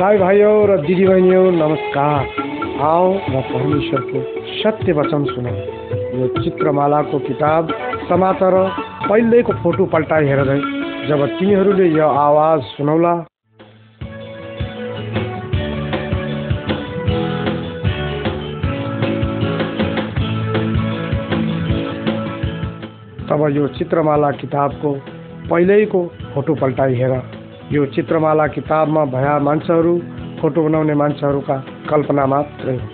दाई 0.00 0.18
भाइयों 0.18 0.52
र 0.68 0.76
दिदीबहिनीहरू 0.80 1.50
नमस्कार। 1.52 2.28
आओ 2.82 3.08
र 3.30 3.40
परमेश्वरको 3.48 4.20
सत्य 4.52 4.92
वचन 4.92 5.24
सुनौ। 5.28 5.50
यो 6.16 6.28
चित्रमालाको 6.36 7.18
किताब 7.26 7.72
समाचार 8.08 8.54
पहिल्यैको 9.04 9.52
फोटो 9.62 9.84
पल्टाइ 9.92 10.24
हेर्दै 10.26 10.56
जब 11.08 11.24
तिमीहरूले 11.36 11.88
यो 11.90 12.06
आवाज 12.18 12.62
सुनौला। 12.70 13.12
तब 23.28 23.44
यो 23.56 23.66
चित्रमाला 23.76 24.30
किताबको 24.40 24.94
पहिल्यैको 25.50 26.02
फोटो 26.34 26.54
पल्टाइ 26.54 26.94
हेर। 26.94 27.14
यो 27.72 27.84
चित्रमाला 27.86 28.46
किताबमा 28.46 29.04
भया 29.04 29.38
मान्छेहरू 29.38 29.98
फोटो 30.40 30.62
बनाउने 30.62 30.94
मान्छेहरूका 30.94 31.56
कल्पना 31.90 32.26
मात्रै 32.26 32.74
हो। 32.74 32.88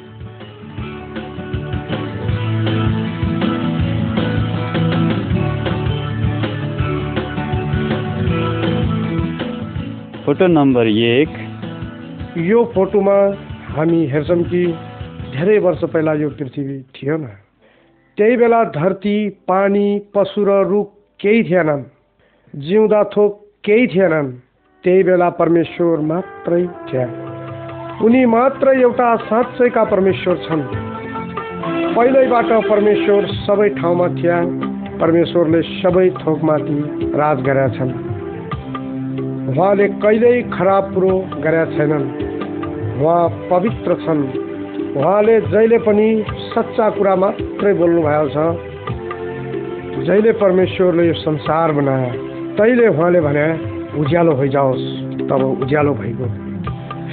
फोटो 10.26 10.46
नम्बर 10.46 10.86
एक। 10.86 11.28
यो 12.36 12.64
फोटोमा 12.74 13.18
हामी 13.72 14.06
हेर्छौँ 14.06 14.42
कि 14.42 14.66
धेरै 15.32 15.58
वर्ष 15.58 15.84
पहिला 15.84 16.12
यो 16.12 16.30
पृथ्वी 16.30 16.82
थिएन। 16.94 17.26
त्यही 18.18 18.36
बेला 18.36 18.64
धरती 18.64 19.16
पानी 19.48 19.86
पशु 20.14 20.44
र 20.44 20.62
रुख 20.68 20.88
केही 21.20 21.42
थिएनन्। 21.42 21.82
जिउँदा 22.54 23.04
थोक 23.04 23.40
केही 23.64 23.86
थिएनन्। 23.86 24.45
त्यही 24.86 25.02
बेला 25.02 25.28
परमेश्वर 25.28 26.00
मात्रै 26.00 26.62
थिए 26.88 27.04
उनी 28.06 28.24
मात्र 28.24 28.72
एउटा 28.78 29.08
साँच्चैका 29.16 29.84
परमेश्वर 29.84 30.36
छन्। 30.36 30.62
पहिल्यैबाट 31.96 32.50
परमेश्वर 32.70 33.26
सबै 33.46 33.68
ठाउँमा 33.82 34.08
थिए। 34.08 34.38
परमेश्वरले 35.02 35.62
सबै 35.62 36.06
थोकमाथि 36.22 36.78
राज 37.18 37.42
गरेका 37.42 37.68
छन्। 37.68 37.92
उहाँले 39.50 39.88
कहिल्यै 39.88 40.42
खराब 40.54 40.94
कुरो 40.94 41.14
गरेका 41.42 41.66
छैनन्। 41.74 42.06
उहाँ 43.02 43.28
पवित्र 43.50 43.94
छन्। 44.06 44.24
उहाँले 44.96 45.40
जहिले 45.40 45.78
पनि 45.78 46.08
सच्चा 46.54 46.90
कुरा 46.90 47.16
मात्रै 47.16 47.74
बोल्नु 47.74 48.02
भएको 48.02 48.28
छ। 48.28 48.36
जहिले 50.06 50.32
परमेश्वरले 50.32 51.06
यो 51.08 51.14
संसार 51.26 51.72
बनाए 51.72 52.10
तैले 52.58 52.86
उहाँले 52.88 53.20
भने 53.20 53.75
उज्यालो 53.98 54.32
होइजाओस् 54.32 54.86
तब 55.28 55.42
उज्यालो 55.62 55.92
भइगयो। 55.94 56.26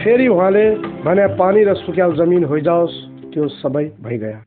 फेरि 0.03 0.27
उहाँले 0.27 0.63
भने 1.05 1.27
पानी 1.35 1.63
र 1.63 1.73
सुक्याल 1.75 2.11
जमिन 2.13 2.43
होइजाओस् 2.43 2.95
त्यो 3.33 3.47
सबै 3.47 3.85
भइगयो। 4.03 4.39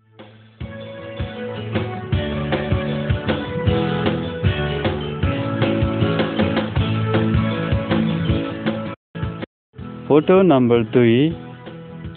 फोटो 10.09 10.43
नम्बर 10.43 10.83
दुई। 10.95 11.17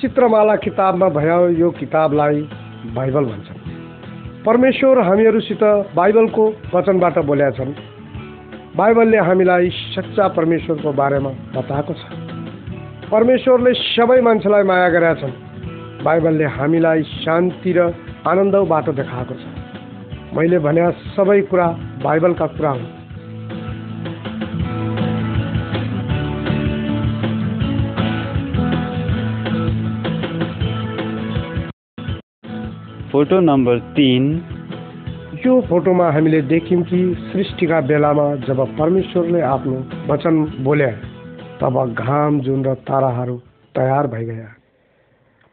चित्रमाला 0.01 0.55
किताबमा 0.55 1.09
भयो 1.09 1.47
यो 1.49 1.69
किताबलाई 1.71 2.41
बाइबल 2.95 3.25
भन्छन्। 3.25 4.43
परमेश्वर 4.45 4.99
हामीहरूसित 4.99 5.63
बाइबलको 5.95 6.43
वचनबाट 6.75 7.17
बोलेका 7.19 7.51
छन्। 7.51 7.88
बाइबलले 8.69 9.17
हामीलाई 9.17 9.69
सच्चा 9.69 10.27
परमेश्वरको 10.27 10.91
बारेमा 10.93 11.29
बताएको 11.29 11.93
छ। 11.93 12.03
परमेश्वरले 13.11 13.73
सबै 13.73 14.21
मान्छेलाई 14.21 14.63
माया 14.63 14.89
गरेका 14.89 15.13
छन्। 15.21 15.33
बाइबलले 16.03 16.45
हामीलाई 16.45 17.03
शान्ति 17.03 17.71
र 17.73 17.79
आनन्द 18.27 18.55
बाटो 18.69 18.91
देखाएको 18.91 19.33
छ। 19.33 19.43
मैले 20.37 20.59
भने 20.59 20.91
सबै 21.17 21.41
कुरा 21.41 21.67
बाइबलका 22.03 22.47
कुरा 22.47 22.71
हुन्। 22.71 22.87
फोटो 33.11 33.39
नम्बर 33.39 33.79
तिन 33.97 34.23
यो 35.39 35.59
फोटोमा 35.61 36.09
हामीले 36.11 36.41
देख्यौँ 36.41 36.81
कि 36.83 36.97
सृष्टिका 37.31 37.79
बेलामा 37.81 38.23
जब 38.43 38.59
परमेश्वरले 38.77 39.41
आफ्नो 39.41 39.77
वचन 40.07 40.35
बोले 40.63 40.87
तब 41.59 41.75
घाम 41.95 42.39
जुन 42.39 42.65
र 42.65 42.73
ताराहरू 42.83 43.35
तयार 43.75 44.07
भइगए 44.07 44.47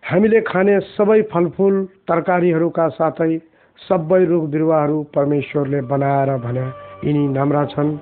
हामीले 0.03 0.41
खाने 0.41 0.79
सबै 0.89 1.21
फलफुल 1.33 1.77
तरकारीहरूका 2.09 2.89
साथै 2.89 3.39
सबै 3.81 4.25
रुख 4.25 4.49
बिरुवाहरू 4.51 5.03
परमेश्वरले 5.15 5.81
बनाएर 5.87 6.35
भने 6.39 6.67
यिनी 7.05 7.27
नाम्रा 7.29 7.65
छन्। 7.67 7.95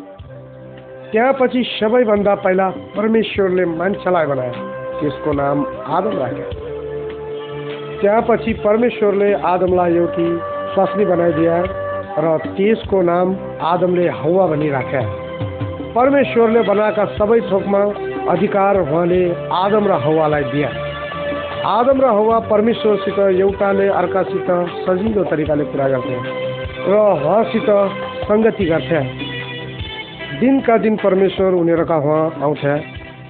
त्यहाँपछि 1.12 1.64
सबैभन्दा 1.70 2.34
पहिला 2.40 2.70
परमेश्वरले 2.96 3.64
मान्छेलाई 3.74 4.26
बनाए 4.26 4.52
त्यसको 5.00 5.32
नाम 5.32 5.66
आदम 5.90 6.18
राखे 6.18 6.50
त्यहाँपछि 8.00 8.52
परमेश्वरले 8.64 9.32
आदमलाई 9.46 9.96
एउटी 9.96 10.28
स्वास्नी 10.74 11.04
बनाइदिए 11.04 11.58
र 12.18 12.30
त्यसको 12.46 13.00
नाम 13.02 13.34
आदमले 13.64 14.06
हौवा 14.20 14.46
भनी 14.46 14.68
राखे 14.70 15.02
परमेश्वरले 15.94 16.62
बनाएका 16.62 17.04
सबै 17.14 17.40
थोकमा 17.50 17.82
अधिकार 18.30 18.80
उहाँले 18.80 19.20
आदम 19.54 19.86
र 19.86 19.98
हौवालाई 20.04 20.44
दिए। 20.52 20.68
आदम 21.68 22.00
र 22.00 22.06
हौवा 22.10 22.38
परमेश्वरसित 22.50 23.18
एउटाले 23.18 23.86
अर्कासित 24.00 24.50
सजिलो 24.84 25.24
तरिकाले 25.24 25.64
कुरा 25.64 25.88
गर्थे 25.88 26.16
र 26.86 26.94
उहाँसित 26.94 27.70
सङ्गति 28.24 28.64
गर्थे। 28.64 29.02
दिनका 30.40 30.76
दिन 30.78 30.96
परमेश्वर 30.96 31.54
उनीहरूका 31.54 31.96
उहाँ 31.96 32.24
आउँथे 32.42 32.74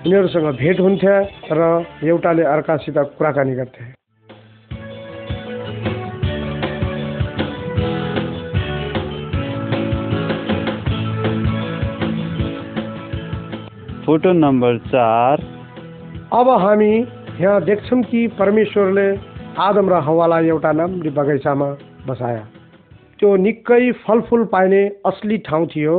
उनीहरूसँग 0.07 0.49
भेट 0.57 0.81
हुन्थे 0.81 1.15
र 1.53 1.69
एउटाले 2.05 2.43
अर्कासित 2.55 2.99
कुराकानी 3.19 3.55
गर्थे। 3.55 4.04
फोटो 14.07 14.33
नम्बर 14.35 14.79
चार। 14.87 15.43
अब 16.33 16.49
हामी 16.61 16.93
यहाँ 17.41 17.61
देख्छौँ 17.65 18.01
कि 18.03 18.27
परमेश्वरले 18.39 19.07
आदम 19.59 19.89
र 19.89 20.01
हवालाई 20.05 20.49
एउटा 20.49 20.73
नाम्री 20.73 21.11
बगैँचामा 21.11 21.69
बसाया 22.09 22.43
त्यो 23.19 23.37
निकै 23.37 23.91
फलफुल 24.05 24.45
पाइने 24.53 24.83
असली 25.07 25.39
ठाउँ 25.47 25.67
थियो। 25.67 25.95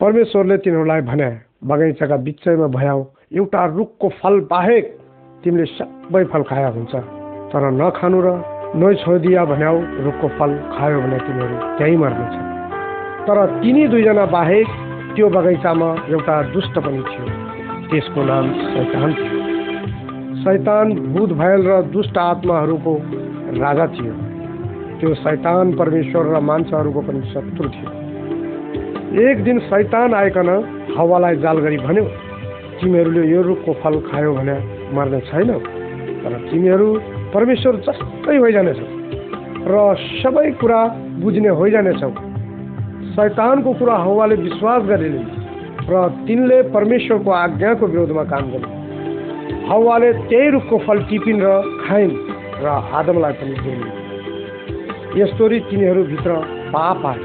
परमेश्वरले 0.00 0.56
तिनीहरूलाई 0.62 1.00
भने 1.10 1.30
बगैँचाका 1.66 2.16
बिचैमा 2.26 2.66
भयाउ 2.76 3.04
एउटा 3.34 3.64
रुखको 3.76 4.08
फल 4.20 4.38
बाहेक 4.50 4.84
तिमीले 5.42 5.66
सबै 5.74 6.24
फल 6.30 6.42
खाया 6.50 6.68
हुन्छ। 6.76 6.94
तर 7.50 7.64
नखानु 7.80 8.20
र 8.26 8.28
नै 8.78 8.94
छोडिदिया 9.02 9.44
भन्याउ 9.44 9.76
रुखको 10.06 10.28
फल 10.38 10.50
खायो 10.70 11.00
भने 11.02 11.18
तिमीहरू 11.26 11.56
त्यहीँ 11.78 11.98
मर्नेछ 11.98 12.34
तर 13.26 13.38
तिनी 13.58 13.86
दुईजना 13.88 14.24
बाहेक 14.36 14.66
त्यो 15.14 15.28
बगैँचामा 15.28 15.88
एउटा 16.08 16.34
दुष्ट 16.52 16.78
पनि 16.78 17.02
थियो। 17.02 17.26
त्यसको 17.90 18.22
नाम 18.22 18.44
शैतान 18.64 19.14
थियो। 19.14 19.38
शैतान 20.42 20.92
भूत 21.12 21.30
भयल 21.32 21.66
र 21.66 21.80
दुष्ट 21.90 22.18
आत्माहरूको 22.18 22.92
राजा 23.58 23.86
थियो। 23.96 24.12
त्यो 25.00 25.14
शैतान 25.14 25.72
परमेश्वर 25.72 26.26
र 26.34 26.40
मान्छेहरूको 26.40 27.00
पनि 27.00 27.22
शत्रु 27.32 27.68
थियो। 27.68 27.90
एक 29.26 29.42
दिन 29.44 29.58
शैतान 29.66 30.14
आइकन 30.14 30.48
हावालाई 30.96 31.36
जाल 31.36 31.58
गरी 31.58 31.78
भन्यो 31.78 32.04
तिमीहरूले 32.80 33.26
यो 33.26 33.42
रुखको 33.42 33.72
फल 33.82 34.00
खायो 34.08 34.32
भने 34.34 34.56
मर्ने 34.94 35.20
छैनौ 35.28 35.58
तर 36.22 36.38
तिमीहरू 36.50 36.88
परमेश्वर 37.34 37.82
जस्तै 37.86 38.36
होइजानेछौ 38.36 38.86
र 39.66 39.74
सबै 40.22 40.50
कुरा 40.60 40.80
बुझ्ने 41.20 41.48
होइजानेछौ। 41.60 42.29
शैतानको 43.10 43.72
कुरा 43.74 43.94
हौवाले 44.06 44.34
विश्वास 44.36 44.82
गरेन 44.82 45.16
र 45.90 46.08
तिनले 46.26 46.58
परमेश्वरको 46.70 47.30
आज्ञाको 47.30 47.86
विरोधमा 47.86 48.24
काम 48.24 48.44
गरे। 48.52 48.68
हौवाले 49.68 50.12
त्यही 50.28 50.50
रुखको 50.50 50.78
फल 50.78 50.98
टिपिन् 51.10 51.42
र 51.42 51.48
खाइन् 51.86 52.14
र 52.62 52.66
आदमलाई 52.98 53.32
पनि 53.32 53.54
दिइन्। 53.64 55.18
यस्तोरी 55.18 55.58
तिनीहरूभित्र 55.70 56.30
पाप 56.70 57.06
आए 57.06 57.20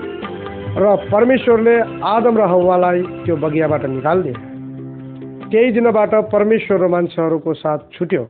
र 0.77 0.95
परमेश्वरले 1.11 1.75
आदम 2.05 2.37
र 2.37 2.47
हौवालाई 2.53 3.01
त्यो 3.25 3.35
बगियाबाट 3.35 3.85
निकालिदिए 3.87 4.35
त्यही 5.51 5.71
दिनबाट 5.71 6.13
परमेश्वर 6.33 6.77
र 6.81 6.87
मान्छेहरूको 6.87 7.53
साथ 7.53 7.79
छुट्यो। 7.93 8.23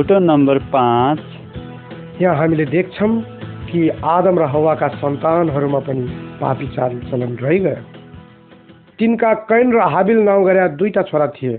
फ़ोटो 0.00 0.18
नम्बर 0.18 0.58
पाँच। 0.72 1.18
यहाँ 2.20 2.36
हामीले 2.36 2.64
देख्छौँ 2.64 3.08
कि 3.68 3.80
आदम 4.08 4.38
र 4.38 4.44
हवाका 4.48 4.88
सन्तानहरूमा 4.96 5.78
पनि 5.78 6.04
चाल 6.72 6.92
चलन 7.10 7.36
रहिगयो। 7.36 7.74
तिनका 8.98 9.32
कैन 9.44 9.72
र 9.72 9.80
हाबिल 9.92 10.18
नाउँ 10.24 10.44
गरे 10.44 10.68
दुईटा 10.80 11.02
छोरा 11.02 11.26
थिए। 11.36 11.58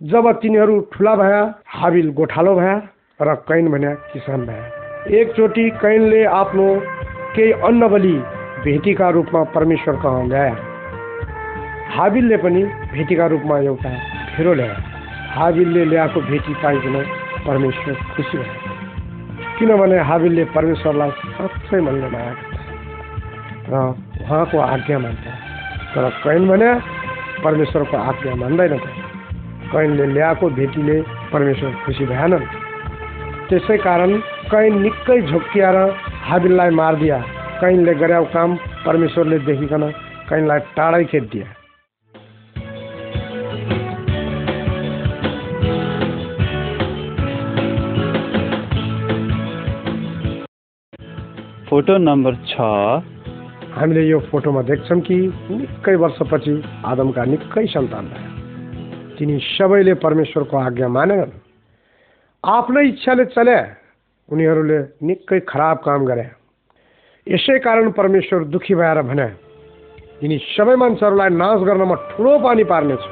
जब 0.00 0.30
तिनीहरू 0.42 0.80
ठुला 0.92 1.14
भया, 1.14 1.42
हाबिल 1.68 2.10
गोठालो 2.10 2.54
भया 2.54 2.74
र 3.20 3.34
कैन 3.46 3.68
भन्या 3.70 3.94
किसान 4.10 4.46
भया। 4.46 4.64
एकचोटि 5.14 5.68
कैनले 5.82 6.24
आफ्नो 6.34 6.66
केही 7.36 7.52
अन्न 7.62 7.88
बलि 7.88 8.16
भेटीका 8.64 9.10
रूपमा 9.10 9.44
परमेश्वर 9.54 9.96
कहाँ 10.02 10.26
ल्याए 10.26 10.50
हाबिलले 11.94 12.36
पनि 12.42 12.64
भेटीका 12.90 13.26
रूपमा 13.26 13.58
एउटा 13.60 13.94
फेरो 14.34 14.54
ल्याए। 14.54 14.93
हाबिलले 15.34 15.84
ल्याएको 15.84 16.20
भेटी 16.30 16.52
पाइकन 16.62 16.96
परमेश्वर 17.46 17.94
खुसी 18.14 18.38
भयो 18.38 18.54
किनभने 19.58 19.98
हाबिलले 20.08 20.44
परमेश्वरलाई 20.56 21.10
साँच्चै 21.36 21.80
मनले 21.86 22.08
मागेको 22.14 22.52
र 23.70 23.74
उहाँको 24.22 24.58
आज्ञा 24.58 24.98
मान्छ 24.98 25.24
तर 25.94 26.04
कैन 26.24 26.42
भने 26.48 26.70
परमेश्वरको 27.44 27.96
आज्ञा 28.10 28.34
मान्दैन 28.42 28.74
कैनले 29.72 30.06
ल्याएको 30.14 30.46
भेटीले 30.58 30.96
परमेश्वर 31.32 31.70
खुसी 31.84 32.04
भएनन्। 32.06 32.46
त्यसै 33.48 33.76
कारण 33.86 34.10
कैन 34.52 34.72
निकै 34.82 35.20
झोक्किएर 35.30 35.76
हाबिललाई 36.28 36.70
मारिदिया। 36.80 37.18
कैनले 37.60 37.94
गरेको 38.00 38.26
काम 38.34 38.50
परमेश्वरले 38.86 39.38
देखिकन 39.48 39.84
कैनलाई 40.30 40.60
टाढै 40.76 41.04
खेदिया 41.12 41.46
फोटो 51.74 51.96
नम्बर 51.98 52.34
छ। 52.46 52.54
हामीले 53.74 54.02
यो 54.06 54.18
फोटोमा 54.30 54.62
देख्छौँ 54.62 55.00
कि 55.02 55.16
निकै 55.50 55.94
वर्षपछि 55.98 56.52
आदमका 56.86 57.22
निकै 57.26 57.66
सन्तान 57.66 58.04
भए। 58.14 58.26
तिनी 59.18 59.38
सबैले 59.58 59.94
परमेश्वरको 59.98 60.56
आज्ञा 60.56 60.88
मानेनन्। 60.88 61.32
आफ्नै 62.44 62.82
इच्छाले 62.88 63.24
चले 63.34 63.58
उनीहरूले 64.28 64.78
निकै 65.02 65.40
खराब 65.50 65.76
काम 65.82 66.04
गरे। 66.06 66.26
यसै 67.26 67.58
कारण 67.58 67.90
परमेश्वर 67.98 68.44
दुखी 68.54 68.74
भएर 68.78 69.02
भने 69.10 69.26
तिनी 70.22 70.38
सबै 70.54 70.76
मान्छेहरूलाई 70.78 71.30
नाश 71.34 71.58
गर्नमा 71.66 71.96
ठुलो 72.14 72.38
पानी 72.38 72.64
पार्नेछु। 72.70 73.10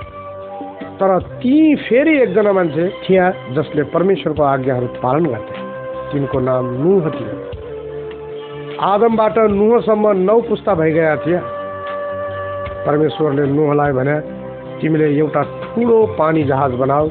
तर 1.02 1.10
ती 1.42 1.56
फेरि 1.82 2.14
एकजना 2.22 2.52
मान्छे 2.54 2.84
थिए 3.02 3.26
जसले 3.58 3.82
परमेश्वरको 3.90 4.42
आज्ञाहरू 4.54 4.86
पालन 5.02 5.26
गर्थे। 5.34 5.56
तिनको 6.14 6.38
नाम 6.46 6.70
नुह 6.78 7.10
थियो। 7.10 7.51
आदमबाट 8.82 9.36
नुहसम्म 9.50 10.10
नौ 10.18 10.40
पुस्ता 10.42 10.74
भइगएका 10.74 11.16
थिए। 11.22 11.38
परमेश्वरले 12.86 13.44
नुहलाई 13.46 13.92
भने, 13.94 14.14
तिमीले 14.80 15.06
एउटा 15.18 15.42
ठुलो 15.42 15.98
पानी 16.18 16.42
जहाज़ 16.44 16.72
बनाऊ 16.76 17.06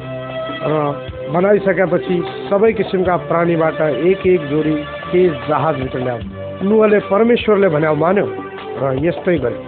र 0.62 0.72
बनाइसकेपछि 1.32 2.16
सबै 2.50 2.72
किसिमका 2.76 3.16
प्राणीबाट 3.28 3.80
एक 3.80 4.26
एक 4.26 4.42
जोडी 4.50 4.74
त्यस 5.10 5.32
जहाजभित्र 5.48 5.98
ल्याऊ। 5.98 6.20
नुहले 6.68 6.98
परमेश्वरले 7.08 7.68
भन्या, 7.68 7.92
मान्यो 8.02 8.26
र 8.80 8.92
यस्तै 9.06 9.36
गर्यो 9.38 9.60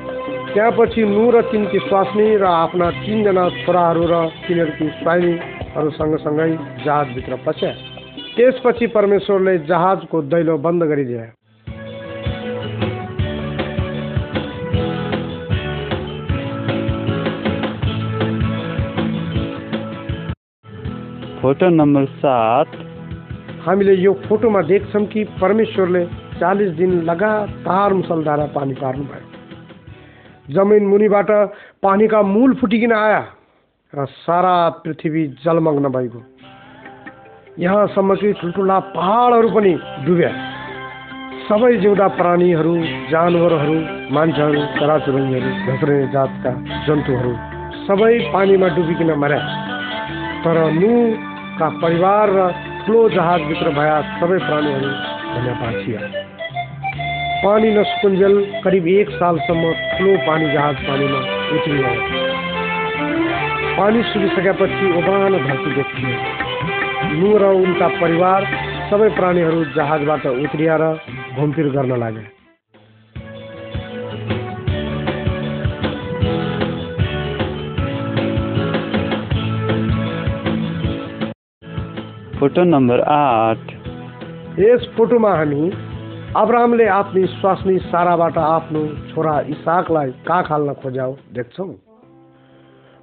त्यहाँपछि 0.52 1.02
नु 1.08 1.24
र 1.32 1.40
तिनकी 1.48 1.78
स्वास्नी 1.88 2.26
र 2.36 2.44
आफ्ना 2.44 2.90
तिनजना 3.00 3.44
छोराहरू 3.64 4.04
र 4.12 4.14
तिनीहरूकी 4.44 4.88
स्वाइनीहरू 5.00 5.90
सँगसँगै 5.96 6.50
जहाजभित्र 6.84 7.32
पस्या। 7.46 7.72
त्यसपछि 8.36 8.86
परमेश्वरले 8.92 9.56
जहाजको 9.72 10.22
दैलो 10.28 10.58
बंद 10.58 10.82
गरिदिए। 10.92 11.26
फ़ोटो 21.44 21.68
नम्बर 21.68 22.04
सात। 22.16 22.68
हामीले 23.60 23.94
यो 23.94 24.12
फोटोमा 24.24 24.60
देख्छौँ 24.62 25.04
कि 25.04 25.24
परमेश्वरले 25.36 26.04
चालिस 26.40 26.70
दिन 26.72 26.92
लगातार 27.04 27.92
मुसलधारा 27.92 28.46
पानी 28.54 28.74
पार्नुभयो। 28.74 30.54
जमिन 30.54 30.86
मुनिबाट 30.88 31.30
पानीका 31.84 32.22
मूल 32.24 32.54
फुटिकन 32.54 32.92
आया 32.92 33.20
र 33.92 34.06
सारा 34.24 34.54
पृथ्वी 34.84 35.26
जलमग्न 35.44 35.88
भइगयो 35.92 36.22
यहाँसम्म 37.60 38.14
कि 38.14 38.32
ठुल्ठुला 38.40 38.78
पहाडहरू 38.96 39.48
पनि 39.52 39.72
डुब्या। 40.06 40.30
सबै 41.44 41.72
जिउँदा 41.76 42.06
प्राणीहरू, 42.16 42.74
जानवरहरू, 43.12 43.76
मान्छेहरू, 44.16 44.60
चराचुरुङ्गीहरू 44.80 45.50
घस्रे 45.68 45.98
जातका 46.08 46.52
जन्तुहरू 46.86 47.34
सबै 47.84 48.12
पानीमा 48.32 48.68
डुबिकन 48.76 49.12
मर्या। 49.20 49.42
तर 50.44 50.58
नुका 51.54 51.68
परिवार 51.78 52.30
र 52.30 52.50
जहाज़ 52.84 53.08
जहाजभित्र 53.14 53.70
भएका 53.70 54.18
सबै 54.18 54.38
भने 55.34 55.52
बाँचिया 55.60 56.00
पानी 57.44 57.68
नसुकुन्जेल 57.74 58.34
करिब 58.64 58.86
एक 58.88 59.10
सालसम्म 59.14 59.72
ठुलो 59.94 60.16
पानी 60.26 60.50
जहाज़ 60.52 60.82
पानीमा 60.82 61.20
उत्रिरह्यो 61.54 61.94
पानी 63.78 64.02
सुकिसकेपछि 64.10 64.84
ओबानो 64.98 65.38
धरती 65.46 65.70
देखियो। 65.78 67.22
नु 67.22 67.36
र 67.38 67.54
उनका 67.62 67.88
परिवार 68.02 68.50
सबै 68.90 69.08
प्राणीहरू 69.14 69.64
जहाजबाट 69.78 70.26
उत्रिएर 70.26 70.82
घुमफिर 71.38 71.68
गर्न 71.76 72.00
लागे। 72.02 72.33
फ़ोटो 82.44 82.62
नम्बर 82.64 83.00
आठ। 83.00 83.70
यस 84.60 84.82
फोटोमा 84.96 85.28
हामी 85.34 85.70
अब्राहमले 86.36 86.86
आफ्नो 86.86 87.26
स्वास्नी 87.26 87.76
साराबाट 87.84 88.36
आफ्नो 88.38 88.82
छोरा 89.08 89.38
इसाकलाई 89.48 90.10
काख 90.26 90.50
हाल्न 90.50 90.72
खोज्याउ 90.82 91.14
देख्छौँ। 91.34 91.68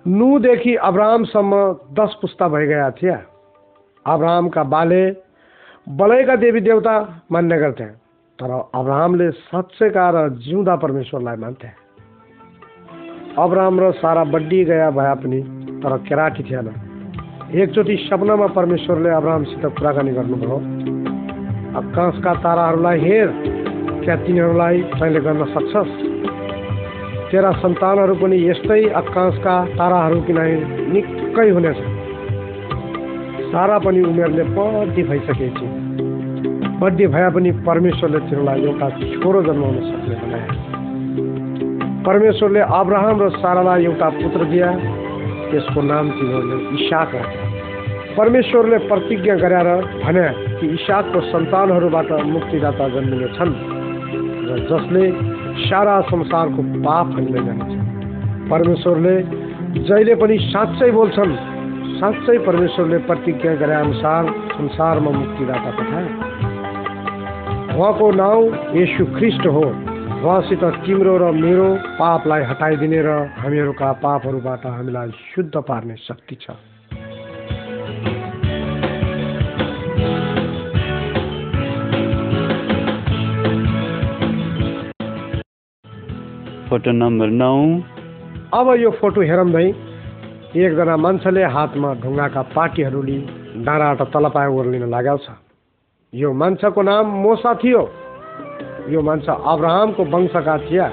नुदेखि 0.05 0.75
अब्राहमसम्म 0.83 1.61
दस 1.97 2.17
पुस्ता 2.21 2.47
भइगएका 2.47 2.89
थिए 3.01 3.17
अब्राहमका 4.05 4.63
बाले 4.75 5.01
बलैका 5.97 6.35
देवी 6.35 6.61
देवता 6.61 6.95
मान्ने 7.31 7.57
गर्थे, 7.57 7.89
तर 8.39 8.51
अब्राहमले 8.75 9.31
सच्चैका 9.31 10.05
र 10.11 10.27
जिउँदा 10.37 10.75
परमेश्वरलाई 10.75 11.37
मान्थे। 11.37 11.73
अब्राहम 13.39 13.79
र 13.79 13.91
सारा 13.97 14.23
बड्डी 14.29 14.63
गया 14.65 14.91
भए 14.91 15.15
पनि 15.17 15.43
तर 15.81 15.97
केराटी 16.05 16.43
थिएन। 16.43 16.90
एकचोटि 17.51 17.95
सपनामा 18.09 18.47
परमेश्वरले 18.47 19.09
अब्राहमसित 19.09 19.65
कुराकानी 19.77 20.11
गर्नुभयो। 20.11 20.57
आकाशका 21.77 22.33
ताराहरूलाई 22.33 22.99
हेर 22.99 23.27
क्या 24.03 24.15
तिनीहरूलाई 24.15 24.77
तैँले 24.81 25.19
गर्न 25.19 25.43
सक्छस्? 25.45 25.91
तेरा 27.31 27.51
सन्तानहरू 27.51 28.15
पनि 28.15 28.37
यस्तै 28.49 28.89
आकाशका 28.91 29.55
ताराहरू 29.75 30.21
किन 30.21 30.39
निकै 30.93 31.49
हुनेछ 31.49 31.79
सारा 33.51 33.77
पनि 33.79 34.01
उमेरले 34.01 34.43
बड्डी 34.55 35.03
भइसकेपछि 35.03 35.67
बड्डी 36.79 37.07
भए 37.07 37.29
पनि 37.35 37.51
परमेश्वरले 37.67 38.19
तिनीहरूलाई 38.19 38.59
एउटा 38.63 38.89
छोरो 39.11 39.43
जन्माउन 39.43 39.77
सक्ने 39.91 40.15
बनाए 40.23 40.47
परमेश्वरले 42.07 42.61
अब्राहम 42.79 43.21
र 43.21 43.29
सारालाई 43.43 43.85
एउटा 43.85 44.09
पुत्र 44.09 44.41
दिए। 44.45 44.71
त्यसको 45.51 45.81
नाम 45.81 46.05
तिनीहरूले 46.09 46.57
इसाक। 46.79 47.11
राखे 47.15 47.40
परमेश्वरले 48.11 48.77
प्रतिज्ञा 48.87 49.35
गरेर 49.41 49.67
भने 50.03 50.25
कि 50.59 50.67
इसाकको 50.75 51.19
सन्तानहरूबाट 51.27 52.11
मुक्तिदाता 52.27 52.87
जन्मिने 52.95 53.27
छन् 53.37 53.53
र 54.47 54.57
जसले 54.69 55.03
सारा 55.61 55.95
संसारको 56.09 56.61
पाप 56.81 57.07
हामीले 57.15 57.41
जानेछ। 57.45 57.71
परमेश्वरले 58.49 59.15
जहिले 59.81 60.15
पनि 60.21 60.37
साँच्चै 60.45 60.89
बोल्छन् 60.91 61.33
साँच्चै 61.99 62.37
परमेश्वरले 62.47 62.97
प्रतिज्ञा 63.07 63.53
गरे 63.61 63.75
अनुसार 63.75 64.23
संसारमा 64.51 65.11
मुक्तिदाता 65.11 65.71
पठाए 65.77 66.07
उहाँको 67.71 68.11
नाउँ 68.11 68.43
येसु 68.75 69.05
ख्रिस्ट 69.15 69.45
हो। 69.47 69.65
उहाँसित 70.21 70.63
तिम्रो 70.83 71.15
र 71.17 71.31
मेरो 71.33 71.67
पापलाई 71.97 72.41
हटाइदिने 72.49 73.01
र 73.01 73.09
हामीहरूका 73.39 73.91
पापहरूबाट 74.03 74.65
हामीलाई 74.67 75.09
शुद्ध 75.31 75.55
पार्ने 75.55 75.95
शक्ति 75.99 76.35
छ। 76.35 76.70
फोटो 86.71 86.91
नम्बर 86.93 87.29
नौ। 87.35 87.55
अब 88.55 88.67
यो 88.79 88.89
फोटो 88.99 89.21
हेरौँ 89.21 89.47
है 89.51 89.63
एकजना 90.55 90.95
मान्छेले 90.97 91.43
हातमा 91.55 91.89
ढुङ्गाका 91.99 92.41
पाटीहरू 92.55 93.01
लिई 93.03 93.19
डाँडाबाट 93.59 94.01
तल 94.07 94.25
पाए 94.31 94.47
ओर्लिन 94.47 94.87
लागेको 94.87 95.17
छ। 95.19 95.35
यो 96.13 96.31
मान्छेको 96.31 96.81
नाम 96.81 97.05
मोसा 97.23 97.53
थियो। 97.59 97.83
यो 98.87 99.01
मान्छे 99.03 99.33
अब्राहमको 99.51 100.03
वंशका 100.15 100.55
थिए 100.63 100.87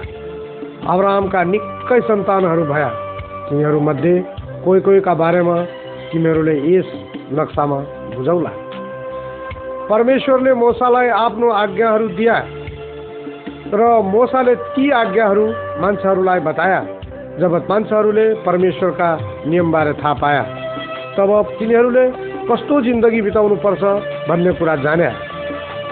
अब्राहमका 0.83 1.41
निकै 1.55 2.01
सन्तानहरू 2.11 2.65
भया 2.75 2.91
तिनीहरूमध्ये 3.47 4.15
कोही 4.67 4.81
कोहीका 4.83 5.15
बारेमा 5.15 5.57
तिमीहरूले 6.11 6.55
यस 6.75 6.89
नक्सामा 7.39 7.79
बुझौला। 8.19 8.53
परमेश्वरले 9.91 10.53
मोसालाई 10.59 11.09
आफ्नो 11.25 11.49
आज्ञाहरू 11.63 12.09
दिए। 12.19 12.58
र 13.71 13.87
मोसाले 14.03 14.55
ती 14.73 14.91
आज्ञाहरू 14.91 15.45
मान्छेहरूलाई 15.81 16.41
बताया 16.41 16.81
जब 17.39 17.55
मान्छेहरूले 17.71 18.25
परमेश्वरका 18.45 19.09
नियमबारे 19.47 19.93
थाहा 19.93 20.13
पाया 20.15 20.43
तब 21.17 21.31
तिनीहरूले 21.59 22.05
कस्तो 22.49 22.81
जिन्दगी 22.81 23.21
बिताउनु 23.23 23.57
पर्छ 23.57 23.83
भन्ने 24.29 24.53
कुरा 24.53 24.77
जाने 24.77 25.09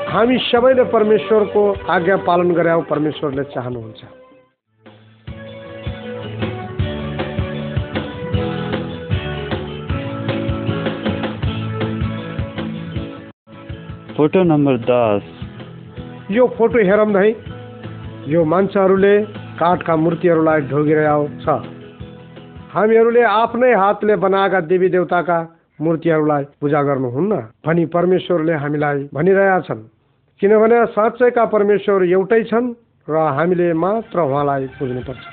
हामी 0.08 0.38
सबैले 0.42 0.84
परमेश्वरको 0.88 1.62
आज्ञा 1.90 2.16
पालन 2.26 2.50
गरे 2.50 2.76
परमेश्वरले 2.90 3.44
चाहनुहुन्छ। 3.44 4.00
फोटो 14.16 14.42
नम्बर 14.42 14.76
दस। 14.88 15.24
यो 16.30 16.46
फोटो 16.58 16.78
हेरौँ 16.84 17.12
है 17.14 17.45
यो 18.26 18.42
मान्छेहरूले 18.44 19.14
काठका 19.58 19.94
मूर्तिहरूलाई 19.96 20.60
ढोगिरहेको 20.70 21.26
छ। 21.42 21.46
हामीहरूले 22.74 23.22
आफ्नै 23.22 23.72
हातले 23.72 24.14
बनाएका 24.18 24.60
देवी 24.66 24.88
देवताका 24.94 25.38
मूर्तिहरूलाई 25.78 26.42
पूजा 26.60 26.80
गर्नुहुन्न 26.82 27.32
भनी 27.66 27.84
परमेश्वरले 27.94 28.54
हामीलाई 28.62 28.98
भनिरहेका 29.14 29.58
छन्। 29.66 29.82
किनभने 30.40 30.78
साँच्चैका 30.94 31.44
परमेश्वर 31.54 32.04
एउटै 32.04 32.42
छन् 32.50 32.74
र 33.08 33.14
हामीले 33.36 33.68
मात्र 33.78 34.18
उहाँलाई 34.20 34.66
पुज्नुपर्छ। 34.74 35.24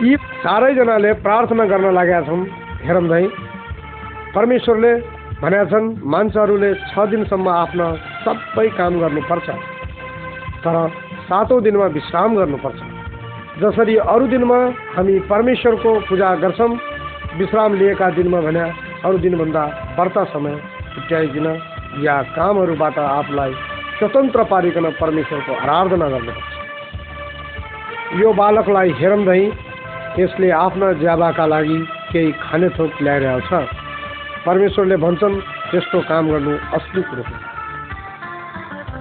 यी 0.00 0.16
चारैजनाले 0.16 1.10
प्रार्थना 1.20 1.64
गर्न 1.72 1.86
लागेका 1.92 2.20
छन्। 2.24 2.42
हेरौँ 2.88 3.04
है 3.12 3.20
परमेश्वरले 4.32 4.92
भनेका 5.44 5.64
छन् 5.72 5.86
मान्छेहरूले 6.08 6.70
छ 6.88 7.04
दिनसम्म 7.12 7.46
आफ्ना 7.54 7.86
सबै 8.24 8.68
काम 8.80 8.92
गर्नुपर्छ। 9.04 9.48
तर 10.62 10.76
सातौँ 11.26 11.60
दिनमा 11.62 11.86
विश्राम 11.96 12.30
गर्नुपर्छ। 12.36 12.80
जसरी 13.60 13.94
अरू 14.06 14.26
दिनमा 14.28 14.58
हामी 14.96 15.14
परमेश्वरको 15.30 15.90
पूजा 16.08 16.28
गर्छौँ 16.42 16.72
विश्राम 17.38 17.70
लिएका 17.74 18.08
दिनमा 18.10 18.40
भने 18.40 18.64
अरू 19.04 19.16
दिनभन्दा 19.18 19.62
बढ्ता 19.98 20.22
समय 20.32 20.54
छुट्याइकन 20.94 21.46
या 22.04 22.16
कामहरूबाट 22.36 22.96
आफूलाई 23.00 23.52
स्वतन्त्र 23.98 24.40
पारिकन 24.52 24.86
परमेश्वरको 25.00 25.52
आराधना 25.54 26.06
गर्नुपर्छ। 26.08 26.50
यो 28.20 28.28
बालकलाई 28.32 28.90
हेरौँ 29.00 29.24
यसले 30.18 30.48
आफ्ना 30.52 30.86
ज्याबाका 31.00 31.44
लागि 31.46 31.78
केही 32.12 32.32
खाने 32.42 32.68
थोक 32.76 32.90
ल्याइरहेको 33.02 33.40
छ 33.46 33.50
परमेश्वरले 34.46 34.96
भन्छन् 35.04 35.36
त्यस्तो 35.70 35.98
काम 36.08 36.24
गर्नु 36.30 36.52
असली 36.76 37.02
कुरो 37.02 37.22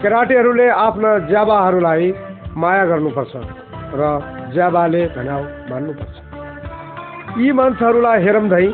केराटेहरूले 0.02 0.68
आफ्ना 0.70 1.10
ज्याबाहरूलाई 1.28 2.04
माया 2.56 2.86
गर्नुपर्छ 2.86 3.34
र 4.00 4.02
ज्याबाले 4.54 5.02
भनाउ 5.16 5.42
मान्नुपर्छ। 5.70 6.16
यी 7.40 7.52
मान्छेहरूलाई 7.52 8.18
हेरौँ 8.24 8.48
धै 8.50 8.66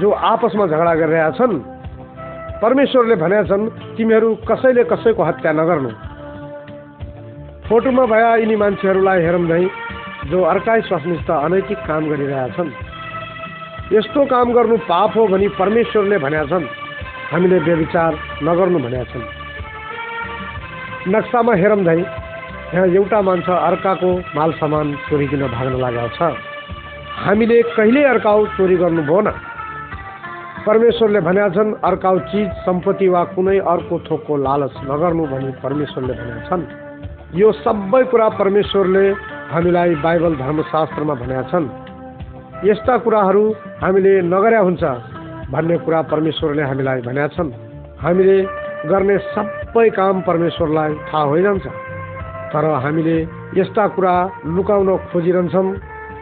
जो 0.00 0.10
आपसमा 0.10 0.66
झगडा 0.66 0.94
गरिरहेका 1.00 1.30
छन् 1.38 1.54
परमेश्वरले 2.62 3.16
भनेका 3.22 3.44
छन् 3.50 3.64
तिमीहरू 3.96 4.28
कसैले 4.48 4.82
कसैको 4.90 5.22
हत्या 5.22 5.52
नगर्नु। 5.60 5.90
फोटोमा 7.68 8.04
भए 8.10 8.26
यिनी 8.42 8.56
मान्छेहरूलाई 8.62 9.20
हेरौँ 9.22 9.46
धै 9.46 9.62
जो 10.30 10.38
अर्काई 10.42 10.80
स्वास्निष्ठ 10.90 11.30
अनैतिक 11.30 11.78
काम 11.86 12.02
गरिरहेका 12.10 12.48
छन्। 12.56 12.70
यस्तो 13.94 14.20
काम 14.34 14.52
गर्नु 14.52 14.76
पाप 14.90 15.10
हो 15.16 15.26
भनी 15.30 15.48
परमेश्वरले 15.60 16.18
भनेका 16.18 16.46
छन्। 16.50 16.66
हामीले 17.32 17.58
व्यविचार 17.66 18.12
नगर्नु 18.42 18.78
भनेका 18.78 19.04
छन्। 19.14 19.35
नक्सामा 21.06 21.52
हेरौँ 21.54 21.82
धै 21.86 21.98
यहाँ 22.74 22.86
एउटा 22.98 23.20
मान्छे 23.22 23.54
अर्काको 23.68 24.10
माल 24.36 24.52
सामान 24.58 24.86
चोरिकन 25.06 25.42
भाग्न 25.54 25.74
लागेको 25.78 26.08
छ? 26.18 26.20
हामीले 27.24 27.58
कहिल्यै 27.76 28.04
अर्काउ 28.12 28.46
चोरी 28.56 28.76
गर्नु 28.82 29.02
भएन। 29.06 29.28
परमेश्वरले 30.66 31.20
भनेका 31.22 31.48
छन् 31.54 31.70
अर्काउ 31.88 32.18
चिज 32.30 32.48
सम्पत्ति 32.66 33.08
वा 33.14 33.22
कुनै 33.38 33.58
अर्को 33.72 33.94
थोकको 34.10 34.34
लालच 34.46 34.74
नगर्नु 34.90 35.24
भनी 35.30 35.50
परमेश्वरले 35.62 36.14
भनेका 36.18 36.42
छन्। 36.50 36.62
यो 37.38 37.52
सबै 37.62 38.02
कुरा 38.10 38.28
परमेश्वरले 38.42 39.04
हामीलाई 39.54 39.94
बाइबल 40.02 40.34
धर्मशास्त्रमा 40.42 41.14
भनेका 41.22 41.42
छन्। 41.54 41.66
यस्ता 42.66 42.94
कुराहरू 43.06 43.44
हामीले 43.82 44.12
नगर्या 44.26 44.60
हुन्छ 44.66 44.82
भन्ने 45.54 45.76
कुरा 45.86 46.00
परमेश्वरले 46.10 46.62
हामीलाई 46.66 47.00
भनेका 47.06 47.28
छन्। 47.36 47.50
हामीले 48.02 48.38
गर्ने 48.88 49.18
सबै 49.34 49.88
काम 49.98 50.20
परमेश्वरलाई 50.22 50.94
थाहा 51.08 51.22
होइरहन्छ। 51.32 51.66
तर 52.52 52.64
हामीले 52.84 53.16
यस्ता 53.58 53.86
कुरा 53.94 54.14
लुकाउन 54.56 54.96
खोजिरहन्छौँ 55.12 55.68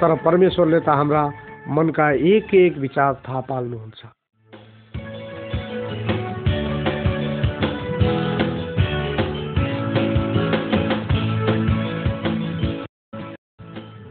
तर 0.00 0.14
परमेश्वरले 0.24 0.80
त 0.80 0.88
हाम्रा 0.98 1.22
मनका 1.70 2.10
एक 2.32 2.54
एक 2.54 2.78
विचार 2.78 3.14
थाहा 3.28 3.40
पाल्नुहुन्छ। 3.50 4.00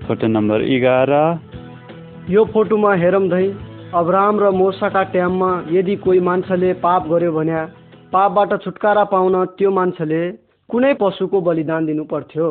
फोटो 0.07 0.27
नम्बर 0.27 0.61
एघार। 0.75 1.11
यो 2.29 2.43
फोटोमा 2.53 2.91
हेरौँ 3.01 3.27
धै 3.29 3.45
अब्राम 3.95 4.39
र 4.39 4.49
मोसाका 4.57 5.03
ट्याममा 5.13 5.51
यदि 5.71 5.95
कोही 6.03 6.19
मान्छेले 6.27 6.73
पाप 6.83 7.07
गर्यो 7.09 7.31
भने 7.31 7.61
पापबाट 8.13 8.51
छुटकारा 8.63 9.03
पाउन 9.11 9.35
त्यो 9.57 9.69
मान्छेले 9.75 10.21
कुनै 10.69 10.93
पशुको 10.99 11.39
बलिदान 11.47 11.85
दिनु 11.85 12.03
पर्थ्यो 12.11 12.49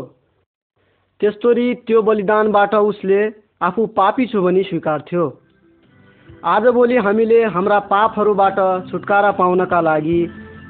त्यस्तोरी 1.20 1.66
त्यो 1.86 2.02
बलिदानबाट 2.02 2.74
उसले 2.76 3.20
आफू 3.62 3.86
पापी 3.96 4.26
छु 4.26 4.42
भनी 4.42 4.62
स्वीकार्थ्यो। 4.64 5.24
आजभोलि 6.46 6.96
हामीले 7.06 7.38
हाम्रा 7.54 7.78
पापहरूबाट 7.90 8.58
छुटकारा 8.90 9.30
पाउनका 9.38 9.80
लागि 9.88 10.18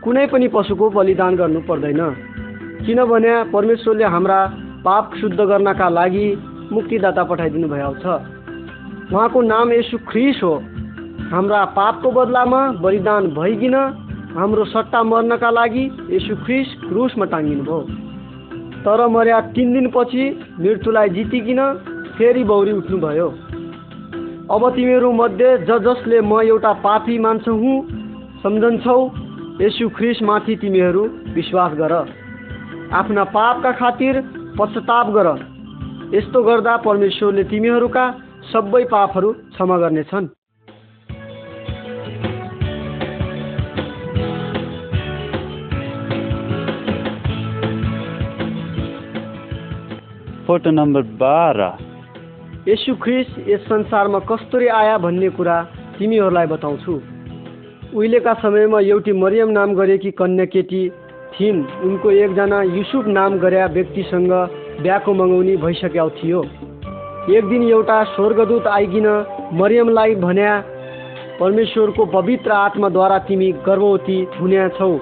कुनै 0.04 0.26
पनि 0.28 0.48
पशुको 0.54 0.90
बलिदान 0.92 1.36
गर्नु 1.36 1.60
पर्दैन। 1.68 2.02
किनभने 2.84 3.32
परमेश्वरले 3.50 4.04
हाम्रा 4.14 4.38
पाप 4.84 5.14
शुद्ध 5.20 5.40
गर्नका 5.42 5.88
लागि 5.90 6.26
मुक्तिदाता 6.72 7.24
पठाइदिनु 7.24 7.68
भएको 7.68 7.94
छ 8.02 8.06
उहाँको 9.08 9.40
नाम 9.46 9.72
यसु 9.72 10.04
ख्रिस 10.08 10.42
हो। 10.42 10.54
हाम्रा 11.32 11.64
पापको 11.76 12.10
बदलामा 12.12 12.60
बलिदान 12.82 13.26
भइकन 13.34 13.76
हाम्रो 14.34 14.64
सट्टा 14.64 15.02
मर्नका 15.02 15.50
लागि 15.50 15.84
यसु 16.10 16.34
ख्रिस 16.44 16.68
क्रुसमा 16.82 17.24
टाङ्गिनु 17.32 17.64
भयो 17.64 17.80
तर 18.84 19.00
मर्या 19.14 19.40
तिन 19.52 19.72
दिनपछि 19.72 20.24
मृत्युलाई 20.60 21.08
जितिकन 21.16 21.60
फेरि 22.16 22.44
बौरी 22.44 22.72
उठ्नुभयो। 22.72 23.28
अब 24.50 24.62
तिमीहरू 24.76 25.12
मध्ये 25.12 25.50
ज 25.58 25.78
जसले 25.84 26.20
म 26.22 26.40
एउटा 26.48 26.72
पापी 26.80 27.18
मान्छे 27.18 27.50
हुँ 27.52 27.76
सम्झन्छौ 28.42 28.98
यसु 29.60 29.88
ख्रिसमाथि 29.96 30.56
तिमीहरू 30.62 31.02
विश्वास 31.34 31.72
गर। 31.78 31.92
आफ्ना 32.92 33.24
पापका 33.36 33.72
खातिर 33.80 34.20
पश्चाताप 34.58 35.06
गर। 35.14 35.28
यस्तो 36.14 36.42
गर्दा 36.42 36.76
परमेश्वरले 36.86 37.44
तिमीहरूका 37.52 38.04
सबै 38.52 38.84
पापहरू 38.90 39.32
क्षमा 39.32 39.76
गर्नेछन्। 39.78 40.26
फोटो 50.52 50.70
नम्बर 50.70 51.02
बाह्र 51.20 51.66
यसु 52.68 52.94
ख्रिस 53.02 53.28
यस 53.48 53.62
संसारमा 53.64 54.18
कस्तरी 54.30 54.66
आया 54.70 54.96
भन्ने 54.98 55.28
कुरा 55.36 55.56
तिमीहरूलाई 55.96 56.46
बताउँछु। 56.46 56.94
उहिलेका 57.96 58.32
समयमा 58.42 58.80
एउटी 58.84 59.12
मरियम 59.16 59.50
नाम 59.50 59.72
गरेकी 59.74 60.10
कन्या 60.20 60.44
केटी 60.52 60.82
थिइन्। 61.32 61.60
उनको 61.84 62.10
एकजना 62.12 62.58
युसुफ 62.68 63.06
नाम 63.08 63.38
गरे 63.38 63.64
व्यक्तिसँग 63.76 64.32
बिहाको 64.82 65.14
मगाउनी 65.14 65.56
भइसकेको 65.64 66.08
थियो। 66.20 66.40
एक 67.32 67.44
दिन 67.48 67.62
एउटा 67.70 67.96
स्वर्गदूत 68.12 68.66
आइकिन 68.68 69.08
मरियमलाई 69.56 70.14
भन्या 70.20 70.52
परमेश्वरको 71.40 72.02
पवित्र 72.12 72.50
आत्माद्वारा 72.60 73.18
तिमी 73.24 73.50
गर्भवती 73.66 74.18
हुने 74.36 74.68
छौ 74.76 74.92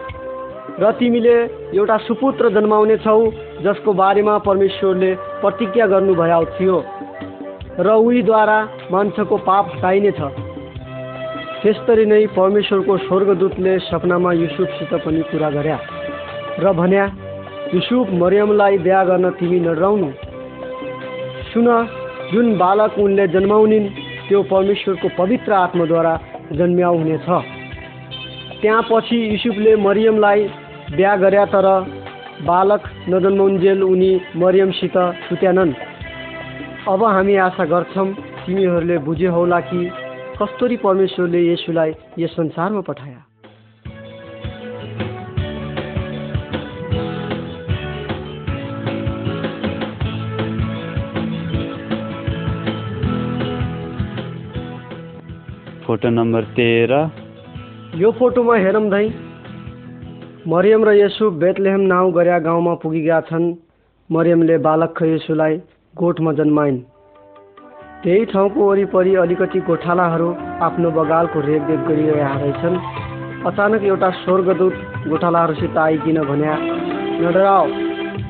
र 0.78 0.90
तिमीले 0.98 1.36
एउटा 1.76 1.96
सुपुत्र 2.06 2.50
जन्माउने 2.50 2.96
छौ 3.04 3.20
जसको 3.64 3.92
बारेमा 3.92 4.36
परमेश्वरले 4.46 5.10
प्रतिज्ञा 5.42 5.86
गर्नुभएको 5.86 6.44
थियो 6.56 6.76
र 7.80 7.88
उहीद्वारा 7.96 8.58
मान्छेको 8.92 9.36
पाप 9.48 9.64
हटाइनेछ। 9.74 10.20
त्यस्तरी 11.62 12.04
नै 12.06 12.26
परमेश्वरको 12.36 12.96
स्वर्गदूतले 12.96 13.78
सपनामा 13.88 14.32
युसुफसित 14.32 14.92
पनि 15.04 15.22
कुरा 15.30 15.50
गर्या 15.50 15.78
र 16.58 16.72
भन्या 16.72 17.04
युसुफ 17.74 18.06
मरियमलाई 18.22 18.78
बिहा 18.84 19.02
गर्न 19.04 19.30
तिमी 19.38 19.60
नडराउनु। 19.60 20.10
सुन 21.52 21.68
जुन 22.32 22.46
बालक 22.58 22.98
उनले 22.98 23.26
जन्माउनिन् 23.28 23.92
त्यो 24.28 24.42
परमेश्वरको 24.50 25.08
पवित्र 25.18 25.52
आत्माद्वारा 25.52 26.14
जन्म्याउ 26.58 26.96
हुनेछ। 26.98 27.28
त्यहाँ 28.62 28.82
पछि 28.90 29.16
युसुफले 29.32 29.74
मरियमलाई 29.76 30.40
बिहा 30.96 31.14
गर्या 31.16 31.44
तर 31.52 31.66
बालक 32.44 32.82
नजन्माउन्जेल 33.08 33.82
उनी 33.82 34.10
मरियमसित 34.36 34.96
सुत्यानन् 35.28 35.72
अब 36.88 37.04
हामी 37.04 37.36
आशा 37.46 37.64
गर्छौँ 37.64 38.08
तिमीहरूले 38.44 38.98
बुझे 39.06 39.28
होला 39.36 39.60
कि 39.68 39.80
कस्तोरी 40.40 40.76
परमेश्वरले 40.84 41.40
यसुलाई 41.52 41.92
यस 42.18 42.36
संसारमा 42.36 42.80
पठाया। 42.88 43.20
फोटो 55.86 56.08
नम्बर 56.10 56.44
तेह्र। 56.56 57.29
यो 58.00 58.10
फोटोमा 58.18 58.54
हेरौँ 58.56 58.88
धै 58.92 59.06
मरियम 60.48 60.84
र 60.88 60.92
यसु 60.96 61.26
बेतलेहेम 61.40 61.80
नाउँ 61.88 62.12
गर्या 62.12 62.38
गाउँमा 62.46 62.74
पुगेका 62.82 63.18
छन्। 63.28 63.48
मरियमले 64.10 64.56
बालक 64.66 65.02
यसुलाई 65.04 65.56
गोठमा 65.94 66.32
जन्माइन्। 66.38 66.78
त्यही 68.02 68.24
ठाउँको 68.32 68.68
वरिपरि 68.68 69.12
अलिकति 69.22 69.60
गोठालाहरू 69.68 70.28
आफ्नो 70.66 70.90
बगालको 70.96 71.40
रेखदेख 71.48 71.80
गरिरहेका 71.88 72.30
रहेछन्। 72.40 72.76
अचानक 73.46 73.84
एउटा 73.84 74.10
स्वर्गदूत 74.20 74.76
गोठालाहरूसित 75.08 75.76
आइकिन 75.84 76.20
भन्या 76.30 76.54
नडराओ 77.20 77.66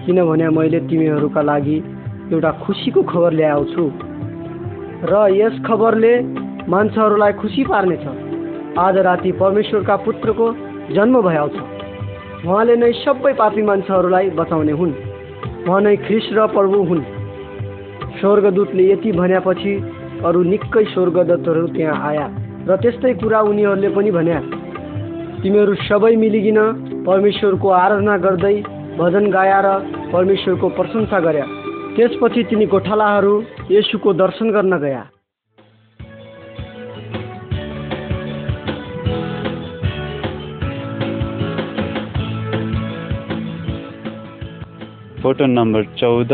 किनभने 0.03 0.49
मैले 0.57 0.81
तिमीहरूका 0.91 1.43
लागि 1.43 1.77
एउटा 2.33 2.51
खुसीको 2.65 3.03
खबर 3.13 3.39
ल्याउँछु? 3.39 3.85
र 5.11 5.15
यस 5.37 5.63
खबरले 5.63 6.13
मान्छेहरूलाई 6.75 7.33
खुसी 7.43 7.65
पार्नेछ। 7.71 8.30
आज 8.79 8.97
राति 8.97 9.31
परमेश्वरका 9.33 9.97
पुत्रको 9.97 10.47
जन्म 10.95 11.21
भयाउँछ। 11.23 11.55
उहाँले 12.47 12.77
नै 12.77 12.93
सबै 13.03 13.33
पापी 13.33 13.63
मान्छेहरूलाई 13.63 14.31
बचाउने 14.31 14.73
हुन्। 14.73 14.93
उहाँ 15.67 15.81
नै 15.81 15.97
ख्रिस 15.97 16.27
र 16.33 16.47
प्रभु 16.47 16.79
हुन्। 16.85 17.03
स्वर्गदूतले 18.21 18.85
यति 18.93 19.13
भनेपछि 19.13 19.75
अरू 20.25 20.43
निकै 20.43 20.85
स्वर्गदूतहरू 20.95 21.67
त्यहाँ 21.67 21.99
आया 22.09 22.27
र 22.69 22.77
त्यस्तै 22.77 23.13
कुरा 23.19 23.41
उनीहरूले 23.51 23.89
पनि 23.91 24.11
भन्या 24.11 24.41
तिमीहरू 25.43 25.75
सबै 25.91 26.15
मिलिकन 26.17 26.59
परमेश्वरको 27.07 27.69
आराधना 27.69 28.17
गर्दै 28.17 28.57
भजन 28.99 29.31
गाया 29.31 29.61
र 29.61 29.69
परमेश्वरको 30.13 30.69
प्रशंसा 30.79 31.19
गर्या। 31.21 31.47
त्यसपछि 31.97 32.43
तिनी 32.51 32.67
गोठालाहरू 32.67 33.35
येशूको 33.71 34.13
दर्शन 34.15 34.51
गर्न 34.51 34.79
गया। 34.79 35.03
फोटो 45.23 45.47
नम्बर 45.47 45.83
चौध। 46.01 46.33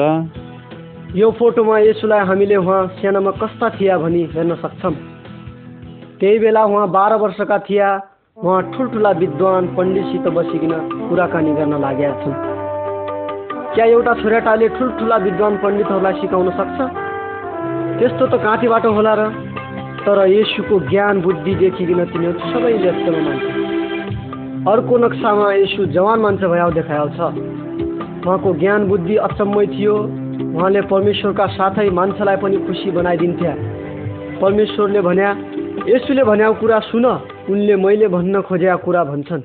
यो 1.18 1.30
फोटोमा 1.38 1.78
यसुलाई 1.78 2.24
हामीले 2.24 2.56
उहाँ 2.56 2.86
सानोमा 2.96 3.30
कस्ता 3.42 3.68
थिया 3.74 3.96
भनी 3.98 4.22
हेर्न 4.34 4.54
सक्छौँ। 4.62 4.94
त्यही 6.20 6.38
बेला 6.38 6.62
उहाँ 6.64 6.86
बाह्र 6.94 7.14
वर्षका 7.18 7.58
थिया 7.66 7.88
उहाँ 8.38 8.62
ठुल्ठुला 8.72 9.10
विद्वान 9.22 9.66
पण्डितसित 9.74 10.26
बसिकन 10.30 10.72
कुराकानी 11.08 11.52
गर्न 11.58 11.74
लागेका 11.82 12.14
छन्। 12.22 12.36
क्या 13.74 13.84
एउटा 13.90 14.12
छोराटाले 14.22 14.68
ठुल्ठुला 14.78 15.16
विद्वान 15.26 15.56
पण्डितहरूलाई 15.56 16.14
सिकाउन 16.22 16.48
सक्छ? 16.54 16.78
त्यस्तो 17.98 18.24
त 18.26 18.34
काँटीबाट 18.38 18.86
होला 18.86 19.14
र। 19.18 19.22
तर 20.06 20.18
यसुको 20.30 20.74
ज्ञान 20.86 21.14
बुद्धि 21.26 21.54
देखिकन 21.58 22.00
तिनीहरू 22.14 22.38
सबैले 22.54 22.90
मान्छ 23.18 23.44
अर्को 24.70 24.94
नक्सामा 24.98 25.46
यसु 25.54 25.80
जवान 25.90 26.18
मान्छे 26.20 26.46
भयाउ 26.46 26.70
देखाउँछ 26.78 27.18
उहाँको 28.26 28.52
ज्ञान 28.58 28.88
बुद्धि 28.88 29.16
अचम्मै 29.22 29.66
थियो। 29.66 29.94
उहाँले 30.50 30.80
परमेश्वरका 30.90 31.46
साथै 31.46 31.88
मान्छेलाई 31.90 32.36
पनि 32.36 32.56
खुसी 32.66 32.90
बनाइदिन्थ्या 32.90 33.52
परमेश्वरले 34.42 35.00
भन्या 35.00 35.30
यसुले 35.86 36.24
भन्या 36.26 36.50
कुरा 36.58 36.78
सुन 36.90 37.04
उनले 37.50 37.76
मैले 37.76 38.08
भन्न 38.08 38.40
खोजेका 38.42 38.76
कुरा 38.82 39.02
भन्छन्। 39.04 39.42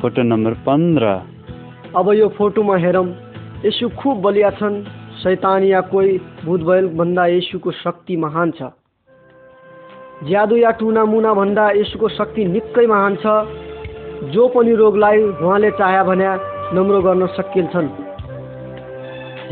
फोटो 0.00 0.22
नम्बर 0.22 0.52
पन्ध्र। 0.66 1.04
अब 1.92 2.06
यो 2.12 2.28
फोटोमा 2.38 2.76
हेरौँ 2.76 3.06
यसु 3.66 3.88
खुब 4.00 4.16
बलिया 4.22 4.50
छन्। 4.56 5.01
शैतान 5.22 5.62
या 5.64 5.80
कोही 5.90 6.18
भूतभयलभन्दा 6.44 7.26
यसुको 7.26 7.70
शक्ति 7.80 8.16
महान 8.16 8.50
छ। 8.50 8.70
ज्यादु 10.24 10.56
या 10.56 10.70
टुना 10.78 11.04
मुना 11.04 11.32
भन्दा 11.34 11.70
यसुको 11.72 12.08
शक्ति 12.08 12.44
निकै 12.46 12.86
महान 12.86 13.16
छ। 13.16 13.26
जो 14.30 14.46
पनि 14.48 14.72
रोगलाई 14.74 15.22
उहाँले 15.22 15.70
चाह्यो 15.78 16.04
भने 16.04 16.28
नम्रो 16.74 17.00
गर्न 17.02 17.26
सकिन्छन् 17.36 17.88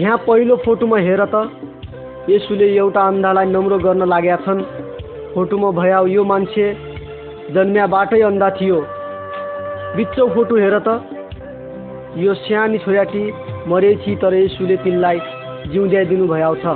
यहाँ 0.01 0.19
पहिलो 0.27 0.57
फोटोमा 0.65 0.99
हेर 1.07 1.23
त 1.27 1.37
यसुले 2.31 2.67
एउटा 2.77 3.03
अन्धालाई 3.07 3.47
नम्रो 3.47 3.79
गर्न 3.79 4.03
लागेका 4.09 4.37
छन्। 4.45 4.63
फोटोमा 5.35 5.71
भया 5.79 5.99
यो 6.09 6.23
मान्छे 6.25 6.67
जन्म्याबाटै 7.55 8.21
अन्धा 8.23 8.49
थियो। 8.59 8.79
बिचो 9.97 10.29
फोटो 10.35 10.55
हेर 10.57 10.79
त 10.87 10.89
यो 12.19 12.35
सानी 12.37 12.79
छोराटी 12.79 13.23
मरेछि 13.69 14.17
तर 14.23 14.35
यसुले 14.35 14.77
तिनलाई 14.83 15.19
जिउँद्याइदिनु 15.73 16.27
भयाउ 16.27 16.55
छ 16.63 16.67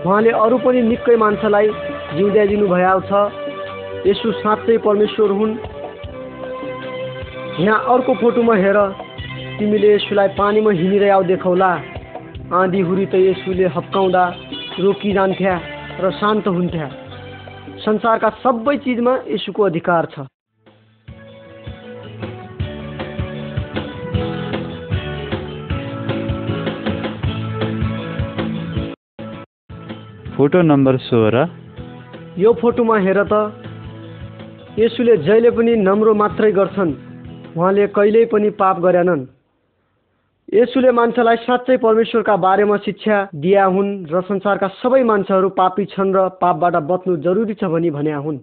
उहाँले 0.00 0.30
अरू 0.30 0.56
पनि 0.58 0.80
निकै 0.82 1.16
मान्छेलाई 1.16 1.66
जिउँद्याइदिनु 2.16 2.66
भयाउ 2.68 3.00
छ 3.08 3.12
यसु 4.06 4.32
साँच्चै 4.32 4.76
परमेश्वर 4.78 5.30
हुन्। 5.30 5.52
यहाँ 7.60 7.78
अर्को 7.92 8.14
फोटोमा 8.14 8.54
हेर। 8.56 8.78
तिमीले 9.58 9.88
यसुलाई 9.94 10.28
पानीमा 10.38 10.70
हिँडिरहेको 10.70 11.22
देखाउला। 11.22 11.70
आँधी 12.52 12.80
हुरी 12.80 13.06
त 13.06 13.14
यसुले 13.20 13.66
हप्काउँदा 13.76 14.24
रोकिजान्थ्या 14.80 15.54
र 16.00 16.10
शान्त 16.10 16.48
हुन्थ्या। 16.48 16.88
संसारका 17.84 18.28
सबै 18.40 18.76
चिजमा 18.76 19.14
यसुको 19.28 19.62
अधिकार 19.62 20.04
छ। 20.06 20.24
फोटो 30.40 30.60
नम्बर 30.62 30.96
सोह्र। 30.96 31.36
यो 32.38 32.52
फोटोमा 32.52 32.96
हेर 32.98 33.18
त। 33.22 33.52
यसुले 34.78 35.16
जहिले 35.16 35.50
पनि 35.50 35.72
नम्रो 35.78 36.14
मात्रै 36.14 36.52
गर्छन् 36.52 36.92
उहाँले 37.56 37.86
कहिल्यै 37.86 38.24
पनि 38.24 38.50
पाप 38.56 38.80
गरेनन्। 38.80 39.26
यसुले 40.54 40.90
मान्छेलाई 40.90 41.36
साँच्चै 41.36 41.76
परमेश्वरका 41.76 42.36
बारेमा 42.36 42.76
शिक्षा 42.76 43.16
दिया 43.36 43.64
हुन् 43.64 43.90
र 44.08 44.20
संसारका 44.20 44.68
सबै 44.80 45.02
मान्छेहरू 45.02 45.48
पापी 45.60 45.84
छन् 45.84 46.14
र 46.16 46.18
पापबाट 46.40 46.74
बच्नु 46.88 47.16
जरुरी 47.20 47.54
छ 47.54 47.68
भनी 47.68 47.90
भन्या 47.90 48.16
हुन्। 48.16 48.38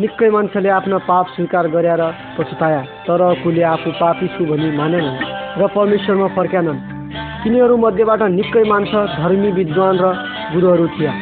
निकै 0.00 0.30
मान्छेले 0.30 0.70
आफ्ना 0.78 0.98
पाप 1.04 1.26
स्वीकार 1.36 1.68
गरेर 1.76 2.02
पछुताया 2.38 2.80
तर 3.04 3.20
कुले 3.44 3.62
आफू 3.74 3.90
पापी 4.00 4.32
छु 4.32 4.48
भनी 4.48 4.72
मानेनन् 4.80 5.20
र 5.60 5.68
परमेश्वरमा 5.76 6.28
फर्क्यानन् 6.32 6.99
तिनीहरू 7.40 7.76
मध्येबाट 7.80 8.22
निकै 8.36 8.62
मान्छे 8.68 9.00
धर्मी 9.16 9.50
विद्वान 9.58 9.94
र 9.96 10.06
गुरुहरू 10.52 10.86
थिए। 10.92 11.12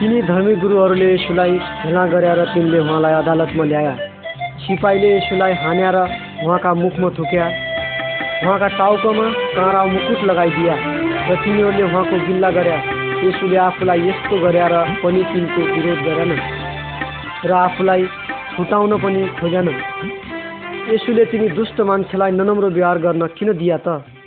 तिनी 0.00 0.18
धर्मी 0.24 0.54
गुरुहरूले 0.62 1.08
यसुलाई 1.14 1.52
हेला 1.84 2.04
गरेर 2.12 2.40
तिनले 2.52 2.78
उहाँलाई 2.80 3.14
अदालतमा 3.20 3.64
ल्याया 3.70 3.94
सिपाहीले 4.64 5.08
यसुलाई 5.16 5.52
हान्या 5.62 5.90
र 5.96 5.98
उहाँका 6.44 6.70
मुखमा 6.80 7.08
थुक्या 7.12 7.46
उहाँका 8.40 8.68
टाउकोमा 8.80 9.26
काँडा 9.56 9.82
मुकुट 9.92 10.20
लगाइदिया 10.30 10.74
र 11.28 11.30
तिनीहरूले 11.44 11.84
उहाँको 11.84 12.16
गिल्ला 12.26 12.50
गर्या 12.56 12.78
यसुले 13.20 13.56
आफूलाई 13.60 14.00
यस्तो 14.08 14.36
गरेर 14.44 14.74
पनि 15.04 15.20
तिनको 15.28 15.60
विरोध 15.74 16.00
गरेनन् 16.08 16.42
र 17.44 17.52
आफूलाई 17.66 18.02
छुटाउन 18.56 18.92
पनि 19.04 19.20
खोजेनन् 19.40 19.80
यसुले 20.88 21.24
तिनी 21.28 21.48
दुष्ट 21.58 21.80
मान्छेलाई 21.84 22.30
ननम्रो 22.32 22.68
व्यवहार 22.72 22.98
गर्न 23.04 23.22
किन 23.36 23.52
दिया 23.60 23.78
त? 23.84 24.19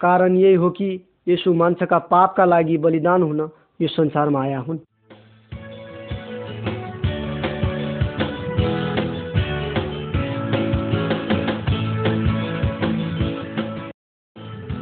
कारण 0.00 0.36
यही 0.36 0.54
हो 0.54 0.70
कि 0.70 0.88
यसु 1.28 1.52
मान्छेका 1.54 1.98
पापका 1.98 2.44
लागि 2.44 2.76
बलिदान 2.78 3.22
हुन 3.22 3.40
यो 3.80 3.88
संसारमा 3.88 4.42
आया 4.42 4.58
हुन्। 4.58 4.78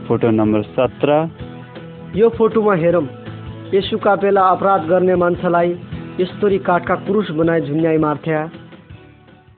फोटो 0.08 0.30
नम्बर 0.30 0.62
सत्र। 0.62 1.10
यो 2.16 2.28
फोटोमा 2.28 2.74
हेरौँ 2.74 3.06
यसुका 3.74 4.14
बेला 4.16 4.42
अपराध 4.48 4.86
गर्ने 4.86 5.14
मान्छेलाई 5.14 5.70
यस्तोरी 6.20 6.58
काठका 6.58 6.94
क्रुस 6.94 7.30
बनाई 7.30 7.60
झुन्याइ 7.60 7.98
मार्थ्या। 7.98 8.40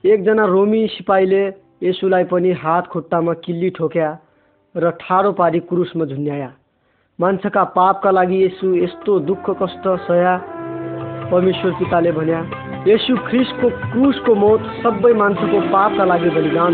एकजना 0.05 0.45
रोमी 0.45 0.87
सिपाहीले 0.87 1.43
यसुलाई 1.83 2.23
पनि 2.23 2.51
हात 2.51 2.87
खुट्टामा 2.87 3.33
किल्ली 3.33 3.69
ठोक्या। 3.69 4.09
र 4.79 4.89
ठाडो 5.01 5.31
पारी 5.39 5.59
क्रुसमा 5.69 6.05
झुन्याया। 6.05 6.49
मान्छेका 7.19 7.63
पापका 7.75 8.11
लागि 8.11 8.37
यसु 8.45 8.67
यस्तो 8.75 9.19
दुःख 9.27 9.49
कष्ट 9.61 9.87
सया 10.07 10.35
परमेश्वर 11.31 11.71
पिताले 11.79 12.11
भन्या 12.11 12.39
यसु 12.87 13.15
ख्रिस्टको 13.27 13.69
क्रुसको 13.91 14.35
मौत 14.35 14.61
सबै 14.83 15.13
मान्छेको 15.13 15.59
पापका 15.69 16.03
लागि 16.05 16.29
बलिदान। 16.35 16.73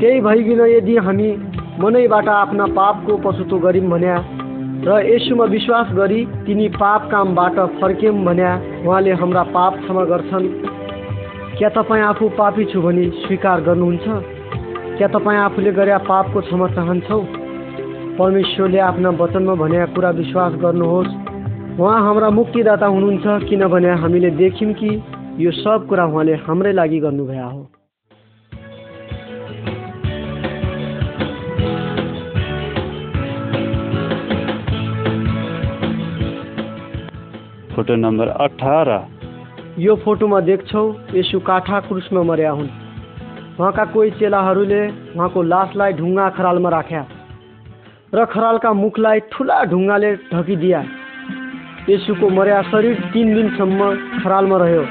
त्यही 0.00 0.20
भइकन 0.20 0.60
यदि 0.70 0.96
हामी 0.96 1.30
मनैबाट 1.80 2.28
आफ्ना 2.30 2.66
पापको 2.78 3.16
पछुतो 3.24 3.58
गऱ्यौँ 3.58 3.90
भन्या 3.90 4.16
र 4.80 4.98
यसुमा 5.04 5.44
विश्वास 5.44 5.88
गरी 5.92 6.24
तिनी 6.46 6.68
पाप 6.80 7.10
कामबाट 7.10 7.58
फर्क्यौँ 7.80 8.24
भन्या 8.24 8.52
उहाँले 8.86 9.12
हाम्रा 9.20 9.42
पाप 9.52 9.72
क्षमा 9.80 10.04
गर्छन्। 10.10 10.46
क्या 11.58 11.68
तपाईँ 11.68 12.02
आफू 12.02 12.28
पापी 12.38 12.64
छु 12.72 12.80
भनी 12.80 13.04
स्वीकार 13.20 13.60
गर्नुहुन्छ? 13.60 14.06
क्या 15.00 15.08
तपाईँ 15.08 15.38
आफूले 15.38 15.72
गरे 15.72 15.96
पापको 15.96 16.40
क्षमा 16.40 16.66
चाहन्छौ? 16.68 17.18
परमेश्वरले 18.20 18.78
आफ्ना 18.78 19.10
वचनमा 19.10 19.54
भनेका 19.54 19.86
कुरा 19.96 20.10
विश्वास 20.10 20.52
गर्नुहोस्। 20.52 21.80
उहाँ 21.80 22.00
हाम्रा 22.04 22.28
मुक्तिदाता 22.30 22.86
हुनुहुन्छ 22.86 23.48
किनभने 23.48 23.90
हामीले 23.96 24.30
देख्यौँ 24.30 24.72
कि 24.72 24.90
यो 25.40 25.50
सब 25.50 25.86
कुरा 25.88 26.04
उहाँले 26.04 26.34
हाम्रै 26.44 26.72
लागि 26.72 27.00
गर्नुभएको 27.00 27.48
हो। 27.48 27.62
फोटो 37.74 37.96
नम्बर 37.96 38.28
अठार। 38.28 38.88
यो 39.78 39.96
फोटोमा 39.96 40.40
देख्छौ 40.40 40.84
यसु 41.14 41.40
काठा 41.40 41.80
क्रुसमा 41.80 42.22
मर्या 42.22 42.50
हुन्। 42.50 42.79
उहाँका 43.58 43.84
कोही 43.92 44.10
चेलाहरूले 44.18 44.82
उहाँको 45.16 45.42
लासलाई 45.42 45.92
ढुङ्गा 45.92 46.28
खरालमा 46.36 46.68
राख्या 46.70 47.02
र 48.14 48.24
खरालका 48.26 48.70
मुखलाई 48.74 49.18
ठुला 49.32 49.56
ढुङ्गाले 49.70 50.10
ढकिदिया। 50.32 50.80
यसुको 51.88 52.28
मर्या 52.28 52.60
शरीर 52.70 52.96
तिन 53.12 53.26
दिनसम्म 53.34 53.80
खरालमा 54.22 54.56
रह्यो। 54.62 54.84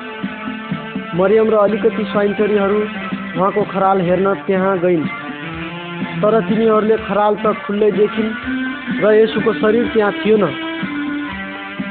मरियम 1.16 1.50
र 1.50 1.56
अलिकति 1.66 2.04
स्वाइन्चरीहरू 2.12 2.80
उहाँको 3.36 3.62
खराल 3.74 4.02
हेर्न 4.02 4.34
त्यहाँ 4.48 4.78
गइन्। 4.80 5.06
तर 6.22 6.34
तिनीहरूले 6.48 6.98
खराल 7.08 7.34
त 7.44 7.46
खुल्लै 7.66 7.92
देखिन् 7.92 8.32
र 9.04 9.06
यसुको 9.14 9.54
शरीर 9.62 9.86
त्यहाँ 9.94 10.12
थिएन। 10.20 10.44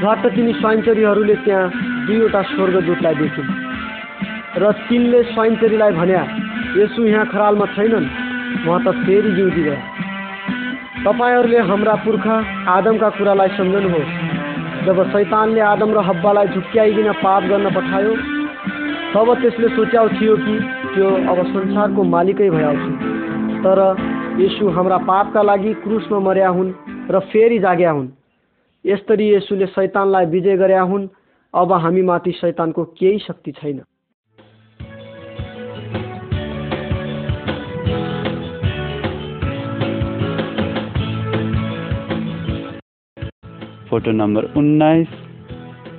झट्ट 0.01 0.25
तिनी 0.35 0.53
स्वाइन्चरीहरूले 0.61 1.35
त्यहाँ 1.45 1.71
दुईवटा 2.07 2.43
स्वर्गदूतलाई 2.51 3.15
देखिन् 3.15 3.49
र 4.59 4.73
तिनले 4.89 5.23
स्वाइन्चरीलाई 5.33 5.93
भन्या 5.93 6.23
यसु 6.77 7.05
यहाँ 7.07 7.27
खरालमा 7.27 7.67
छैनन्। 7.67 8.07
उहाँ 8.69 8.81
त 8.85 8.89
फेरि 9.07 9.31
जिउँदी 9.33 9.63
तपाईँहरूले 11.05 11.59
हाम्रा 11.65 11.95
पुर्खा 12.05 12.37
आदमका 12.69 13.09
कुरालाई 13.17 13.49
सम्झनुहोस्। 13.57 14.11
जब 14.87 14.99
शैतानले 15.13 15.61
आदम 15.61 15.91
र 15.95 15.99
हब्बालाई 16.05 16.47
झुक्क्याइकन 16.49 17.09
पाप 17.25 17.43
गर्न 17.43 17.67
पठायो 17.75 18.13
तब 19.15 19.29
त्यसले 19.41 19.69
सोच्याउ 19.69 20.09
थियो 20.09 20.35
कि 20.37 20.55
त्यो 20.95 21.09
अब 21.31 21.39
संसारको 21.47 22.03
मालिकै 22.05 22.51
भइहाल्छु। 22.51 22.93
तर 23.65 23.79
यसु 24.41 24.69
हाम्रा 24.69 24.99
पापका 25.09 25.43
लागि 25.43 25.73
क्रुसमा 25.83 26.19
मर्या 26.19 26.49
हुन् 26.49 26.73
र 27.11 27.19
फेरि 27.33 27.59
जाग्या 27.59 27.91
हुन्। 27.91 28.09
यसरी 28.85 29.27
यसुले 29.35 29.67
शैतानलाई 29.67 30.27
विजय 30.27 30.57
गर्या 30.57 30.83
हुन्। 30.83 31.09
अब 31.55 31.73
हामीमाथि 31.73 32.33
शैतानको 32.33 32.85
केही 32.85 33.19
शक्ति 33.19 33.53
छैन। 33.53 33.81
फोटो 43.91 44.13
नम्बर 44.13 44.43
उन्नाइस। 44.57 45.09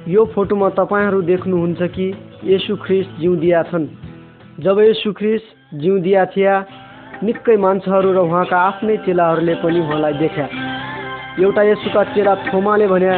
यो 0.07 0.25
फोटोमा 0.33 0.69
तपाईँहरू 0.69 1.21
देख्नुहुन्छ 1.21 1.81
कि 1.95 2.05
यसु 2.45 2.75
ख्रिस्ट 2.75 3.19
जिउँदिया 3.21 3.61
छन्। 3.63 3.87
जब 4.59 4.79
यसु 4.79 5.11
ख्रिस्ट 5.13 5.47
जिउँदिया 5.75 6.25
थिया 6.25 6.53
निकै 7.23 7.57
मान्छेहरू 7.57 8.11
र 8.13 8.17
उहाँका 8.19 8.57
आफ्नै 8.59 8.97
चेलाहरूले 9.05 9.55
पनि 9.63 9.79
उहाँलाई 9.79 10.13
देख्या। 10.13 10.45
एउटा 11.39 11.63
यसुका 11.63 12.03
चेला 12.13 12.35
थोमाले 12.47 12.87
भन्या 12.87 13.15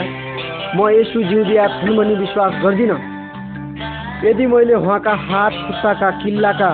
म 0.76 0.90
यसु 0.90 1.24
जिउँदिया 1.24 1.68
छन् 1.80 1.98
भनी 1.98 2.16
विश्वास 2.16 2.54
गर्दिनँ। 2.64 3.00
यदि 4.24 4.46
मैले 4.48 4.74
उहाँका 4.74 5.14
हात 5.28 5.54
खुट्टाका 5.68 6.10
किल्लाका 6.22 6.72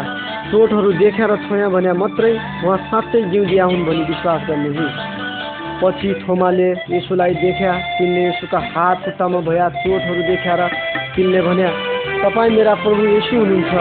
चोटहरू 0.52 0.92
देखेर 0.94 1.36
छोएँ 1.46 1.70
भने 1.74 1.94
मात्रै 1.94 2.34
उहाँ 2.64 2.78
साँच्चै 2.88 3.22
जिउँदिया 3.32 3.66
हुन् 3.66 3.86
भनी 3.86 4.04
विश्वास 4.06 4.42
गर्ने 4.50 4.70
पछि 5.82 6.10
थोमाले 6.22 6.70
यसुलाई 6.90 7.34
देख्या 7.38 7.74
तिनले 7.98 8.22
यसुका 8.28 8.60
हात 8.74 8.98
खुट्टामा 9.06 9.40
भएका 9.48 9.68
चोटहरू 9.78 10.22
देखाएर 10.30 10.62
तिनले 11.16 11.42
भन्या 11.48 11.70
तपाईँ 12.22 12.52
मेरा 12.58 12.74
प्रभु 12.82 13.04
यसु 13.08 13.36
हुनुहुन्छ। 13.38 13.74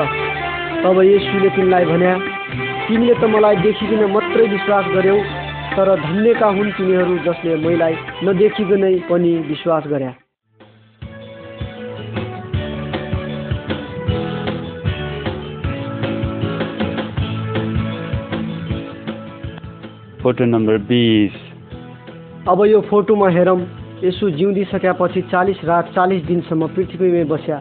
तब 0.82 1.00
यसुले 1.02 1.48
तिनलाई 1.56 1.84
भन्या 1.84 2.12
तिमीले 2.86 3.14
त 3.14 3.24
मलाई 3.32 3.56
देखिकन 3.64 4.04
मात्रै 4.12 4.46
विश्वास 4.48 4.84
गर्यौ 4.94 5.16
तर 5.72 5.88
धन्यका 6.02 6.46
हुन् 6.56 6.70
तिनीहरू 6.76 7.16
जसले 7.24 7.56
मैलाई 7.64 7.94
नदेखिकनै 8.24 8.94
पनि 9.08 9.32
विश्वास 9.48 9.84
गर्या। 9.88 10.12
फोटो 20.22 20.44
नम्बर 20.44 20.78
बिस। 20.88 21.55
अब 22.48 22.60
यो 22.64 22.80
फोटोमा 22.80 23.28
हेरौँ 23.28 23.60
यसु 24.04 24.28
जिउँदिसकेपछि 24.30 25.20
चालिस 25.30 25.64
रात 25.64 25.86
चालिस 25.94 26.22
दिनसम्म 26.24 26.66
पृथ्वीमै 26.74 27.24
बस्या। 27.26 27.58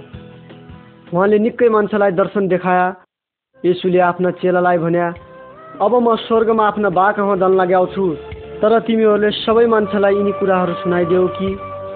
उहाँले 1.10 1.38
निकै 1.39 1.69
मान्छेलाई 1.69 2.12
दर्शन 2.12 2.48
देखाया। 2.48 2.86
यसुले 3.63 4.00
आफ्ना 4.00 4.32
चेलालाई 4.38 4.78
भन्या 4.78 5.08
अब 5.82 5.93
म 5.98 6.15
स्वर्गमा 6.21 6.67
आफ्ना 6.67 6.89
बा 6.91 7.12
कहाँ 7.17 7.38
जान 7.41 7.58
लाग्याउँछु 7.58 8.06
तर 8.62 8.80
तिमीहरूले 8.86 9.32
सबै 9.41 9.65
मान्छेलाई 9.74 10.15
यिनी 10.15 10.32
कुराहरू 10.38 10.74
सुनाइदेऊ 10.78 11.28
कि 11.34 11.50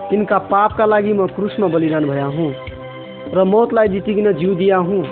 तिनका 0.09 0.37
पापका 0.49 0.85
लागि 0.89 1.13
म 1.13 1.29
क्रुसमा 1.37 1.67
बलिदान 1.69 2.09
भया 2.09 2.27
हुँ 2.33 2.51
र 3.37 3.43
मौतलाई 3.45 3.87
जितिकन 3.93 4.33
जिउ 4.33 4.55
दिया 4.57 4.77
हुँ। 4.81 5.03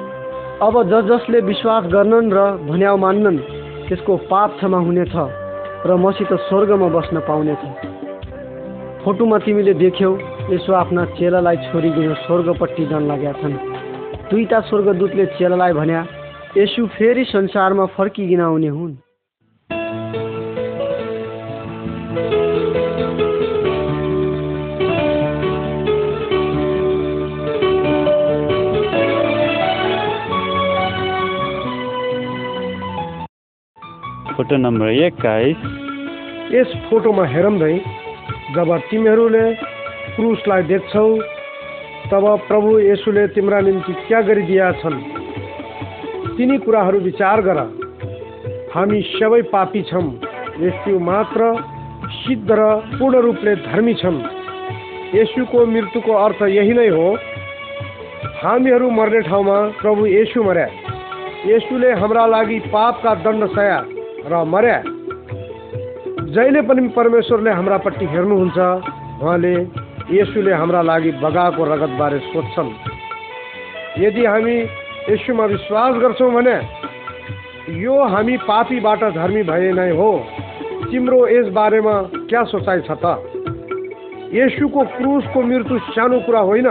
अब 0.66 0.74
जस 0.90 1.06
जसले 1.14 1.40
विश्वास 1.46 1.94
गर्नन् 1.94 2.34
र 2.34 2.40
भन्याउ 2.66 2.98
मान्नन् 2.98 3.44
त्यसको 3.86 4.18
पाप 4.26 4.50
क्षमा 4.58 4.80
हुनेछ। 4.82 5.46
र 5.88 5.96
मसित 5.96 6.32
स्वर्गमा 6.48 6.88
बस्न 6.90 7.20
पाउनेछ। 7.28 7.64
फोटोमा 9.04 9.38
तिमीले 9.38 9.74
देख्यौ 9.74 10.12
यसो 10.52 10.74
आफ्ना 10.74 11.06
चेलालाई 11.16 11.58
छोडिकन 11.66 12.14
स्वर्गपट्टि 12.28 12.86
जान 12.86 13.04
लागेका 13.08 13.34
छन्। 13.40 13.56
दुईटा 14.30 14.60
स्वर्गदूतले 14.68 15.26
चेलालाई 15.38 15.74
भन्या 15.74 16.02
यसु 16.58 16.86
फेरि 16.96 17.24
संसारमा 17.24 17.86
फर्किकन 17.96 18.42
आउने 18.42 18.68
हुन्। 18.68 19.07
फोटो 34.38 34.58
नम्बर 34.58 34.90
एक्काइस। 35.04 35.62
यस 36.54 36.74
फोटोमा 36.90 37.24
हेरौँ 37.28 37.58
जब 38.56 38.70
तिमीहरूले 38.90 39.46
क्रुसलाई 40.16 40.64
देख्छौ 40.64 41.06
तब 42.12 42.26
प्रभु 42.48 42.78
येशूले 42.80 43.26
तिम्रा 43.34 43.60
निम्ति 43.62 43.94
क्या 44.04 44.22
गरिदिएका 44.30 44.72
छन् 44.82 45.00
तिनी 46.38 46.58
कुराहरू 46.66 47.00
विचार 47.08 47.42
गर। 47.42 47.60
हामी 48.76 49.02
सबै 49.10 49.42
पापी 49.50 49.82
छौँ। 49.90 50.06
यसु 50.62 51.00
मात्र 51.02 51.42
सिद्ध 52.20 52.50
र 52.52 52.70
पूर्ण 52.94 53.22
रूपले 53.26 53.56
धर्मी 53.66 53.94
छौँ 53.96 54.16
यसुको 55.16 55.66
मृत्युको 55.66 56.14
अर्थ 56.22 56.42
यही 56.52 56.74
नै 56.78 56.88
हो 56.94 57.10
हामीहरू 58.38 58.90
मर्ने 58.94 59.22
ठाउँमा 59.30 59.60
प्रभु 59.82 60.06
येशू 60.08 60.44
मर्या 60.44 60.70
येशूले 61.48 61.92
हाम्रा 62.00 62.26
लागि 62.28 62.60
पापका 62.70 63.12
दण्ड 63.26 63.46
सया। 63.52 63.86
र 64.28 64.44
मर्या 64.44 64.82
जहिले 66.28 66.62
पनि 66.62 66.88
परमेश्वरले 66.96 67.52
हाम्रापट्टि 67.52 68.06
हेर्नुहुन्छ 68.06 68.58
उहाँले 69.24 69.54
येशूले 70.12 70.54
हाम्रा 70.54 70.82
लागि 70.82 71.12
बगाएको 71.24 71.64
रगतबारे 71.64 72.20
सोध्छन्। 72.26 72.72
यदि 74.04 74.26
हामी 74.26 74.56
यसुमा 75.10 75.46
विश्वास 75.46 75.96
गर्छौँ 75.96 76.32
भने 76.34 76.56
यो 77.80 77.96
हामी 78.06 78.36
पापीबाट 78.44 79.04
धर्मी 79.16 79.44
भए 79.44 79.72
नै 79.72 79.90
हो। 79.98 80.12
तिम्रो 80.92 81.20
यस 81.28 81.48
बारेमा 81.54 81.96
क्या 82.28 82.44
सोचाइ 82.44 82.82
छ 82.82 82.92
त? 83.04 83.06
येशूको 84.34 84.82
क्रुसको 84.98 85.42
मृत्यु 85.42 85.78
सानो 85.96 86.20
कुरा 86.20 86.40
होइन। 86.40 86.68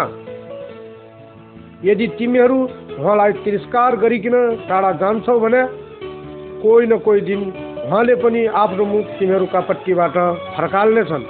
यदि 1.85 2.07
तिमीहरू 2.19 2.59
उहाँलाई 3.01 3.33
तिरस्कार 3.45 3.97
गरिकन 3.97 4.37
टाढा 4.69 4.93
जान्छौ 5.01 5.39
भने 5.41 5.63
कोही 6.63 6.87
न 6.87 6.99
कोही 7.05 7.21
दिन 7.21 7.41
उहाँले 7.87 8.15
पनि 8.23 8.45
आफ्नो 8.61 8.85
मुख 8.85 9.07
तिमीहरूका 9.19 9.61
पट्टिबाट 9.69 10.17
फर्काल्नेछन्। 10.57 11.25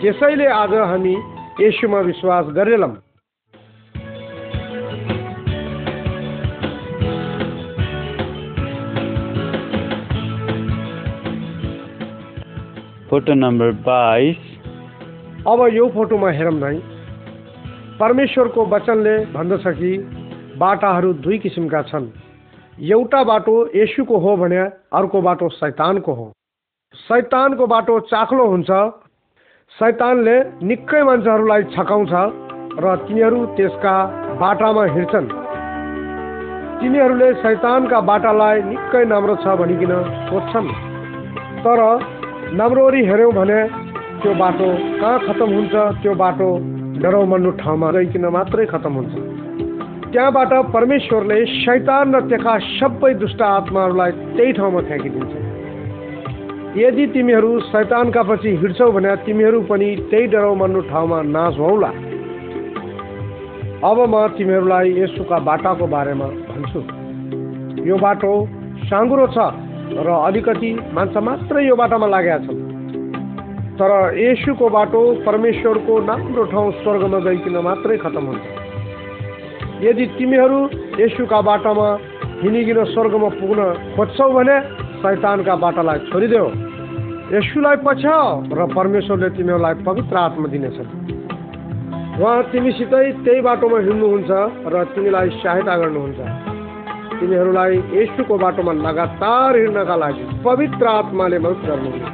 त्यसैले 0.00 0.46
आज 0.54 0.74
हामी 0.90 1.14
येशूमा 1.60 2.00
विश्वास 2.00 2.46
गरेनौँ 2.56 2.94
फोटो 13.10 13.34
नम्बर 13.34 13.70
बाइस। 13.82 14.42
अब 15.48 15.60
यो 15.72 15.88
फोटोमा 15.94 16.30
हेरौँ 16.30 16.54
नै 16.54 16.76
परमेश्वरको 18.00 18.66
वचनले 18.66 19.14
भन्दछ 19.34 19.66
कि 19.78 19.90
बाटाहरू 20.58 21.12
दुई 21.24 21.38
किसिमका 21.38 21.82
छन्। 21.90 22.06
एउटा 22.80 23.22
बाटो 23.24 23.54
येशूको 23.76 24.18
हो 24.18 24.36
भने 24.36 24.58
अर्को 24.96 25.20
बाटो 25.22 25.48
शैतानको 25.52 26.12
हो। 26.12 26.26
शैतानको 26.94 27.66
बाटो 27.66 27.98
चाख्लो 28.08 28.46
हुन्छ 28.46 28.70
शैतानले 29.72 30.36
निकै 30.64 31.02
मान्छेहरूलाई 31.04 31.62
छकाउँछ 31.76 32.12
र 32.80 32.94
तिनीहरू 33.04 33.40
त्यसका 33.56 33.94
बाटामा 34.40 34.84
हिँड्छन्। 34.96 35.28
तिनीहरूले 36.80 37.28
शैतानका 37.42 38.00
बाटालाई 38.10 38.62
निकै 38.64 39.04
राम्रो 39.04 39.34
छ 39.36 39.46
भनिकन 39.60 39.92
सोध्छन्। 40.30 40.68
तर 41.60 41.80
नम्रोरी 42.56 43.04
हेऱ्यौँ 43.06 43.32
भने 43.32 43.60
त्यो 44.24 44.32
बाटो 44.40 44.68
कहाँ 45.00 45.18
खतम 45.26 45.52
हुन्छ 45.54 45.74
त्यो 46.00 46.14
बाटो 46.16 46.48
डराउ 47.02 47.24
मर्नु 47.28 47.50
ठाउँमा 47.60 47.90
गइकन 47.92 48.24
मात्रै 48.32 48.66
खतम 48.72 48.92
हुन्छ। 48.98 49.14
त्यहाँबाट 50.12 50.52
परमेश्वरले 50.74 51.38
शैतान 51.46 52.14
र 52.14 52.20
त्यहाँ 52.28 52.58
सबै 52.60 53.12
दुष्ट 53.14 53.42
आत्माहरूलाई 53.42 54.10
त्यही 54.36 54.52
ठाउँमा 54.58 54.80
फ्याँकिदिन्छ। 54.88 55.34
यदि 56.76 57.04
तिमीहरू 57.14 57.50
शैतानका 57.70 58.22
पछि 58.22 58.50
हिँड्छौ 58.62 58.90
भने 58.90 59.14
तिमीहरू 59.26 59.60
पनि 59.70 59.88
त्यही 60.10 60.26
डराउ 60.34 60.54
मर्नु 60.54 60.80
ठाउँमा 60.90 61.18
नाश 61.30 61.54
हौला 61.58 61.90
अब 63.86 63.98
म 64.10 64.14
तिमीहरूलाई 64.34 64.86
यसुका 64.98 65.38
बाटाको 65.46 65.86
बारेमा 65.94 66.26
भन्छु। 66.50 66.80
यो 67.86 67.96
बाटो 67.96 68.32
साँगुरो 68.90 69.26
छ 69.34 69.38
र 69.94 70.08
अलिकति 70.10 70.70
मान्छे 70.90 71.20
मात्रै 71.22 71.66
यो 71.66 71.74
बाटोमा 71.78 72.06
लागेका 72.06 72.38
छन्। 72.46 72.58
तर 73.78 73.90
येशूको 74.18 74.66
बाटो 74.68 75.00
परमेश्वरको 75.26 75.92
राम्रो 76.06 76.44
ठाउँ 76.50 76.70
स्वर्गमा 76.82 77.18
गइकन 77.26 77.56
मात्रै 77.62 77.96
खतम 78.04 78.26
हुन्छ। 78.26 78.59
यदि 79.82 80.04
तिमीहरू 80.18 80.58
येशूका 81.00 81.40
बाटोमा 81.40 81.88
हिँडिकन 82.42 82.78
स्वर्गमा 82.92 83.28
पुग्न 83.40 83.60
खोज्छौ 83.96 84.28
भने 84.36 84.56
शैतानका 85.00 85.54
बाटालाई 85.64 85.98
छोडिदेऊ। 86.10 86.48
यसुलाई 87.32 87.76
पछ्याउ 87.86 88.28
र 88.52 88.60
परमेश्वरले 88.76 89.28
तिमीहरूलाई 89.36 89.74
पवित्र 89.88 90.16
आत्मा 90.18 90.48
दिनेछन् 90.52 90.90
उहाँ 92.20 92.42
तिमीसितै 92.52 93.04
त्यही 93.24 93.40
बाटोमा 93.40 93.78
हिँड्नुहुन्छ 93.88 94.30
र 94.72 94.84
तिमीलाई 94.92 95.28
सहायता 95.40 95.74
गर्नुहुन्छ। 95.80 96.20
तिमीहरूलाई 97.18 97.72
यसुको 97.96 98.34
बाटोमा 98.44 98.72
लगातार 98.86 99.52
हिँड्नका 99.56 99.96
लागि 100.02 100.24
पवित्र 100.44 100.84
आत्माले 101.00 101.38
मद्दत 101.44 101.64
गर्नुहुन्छ। 101.68 102.04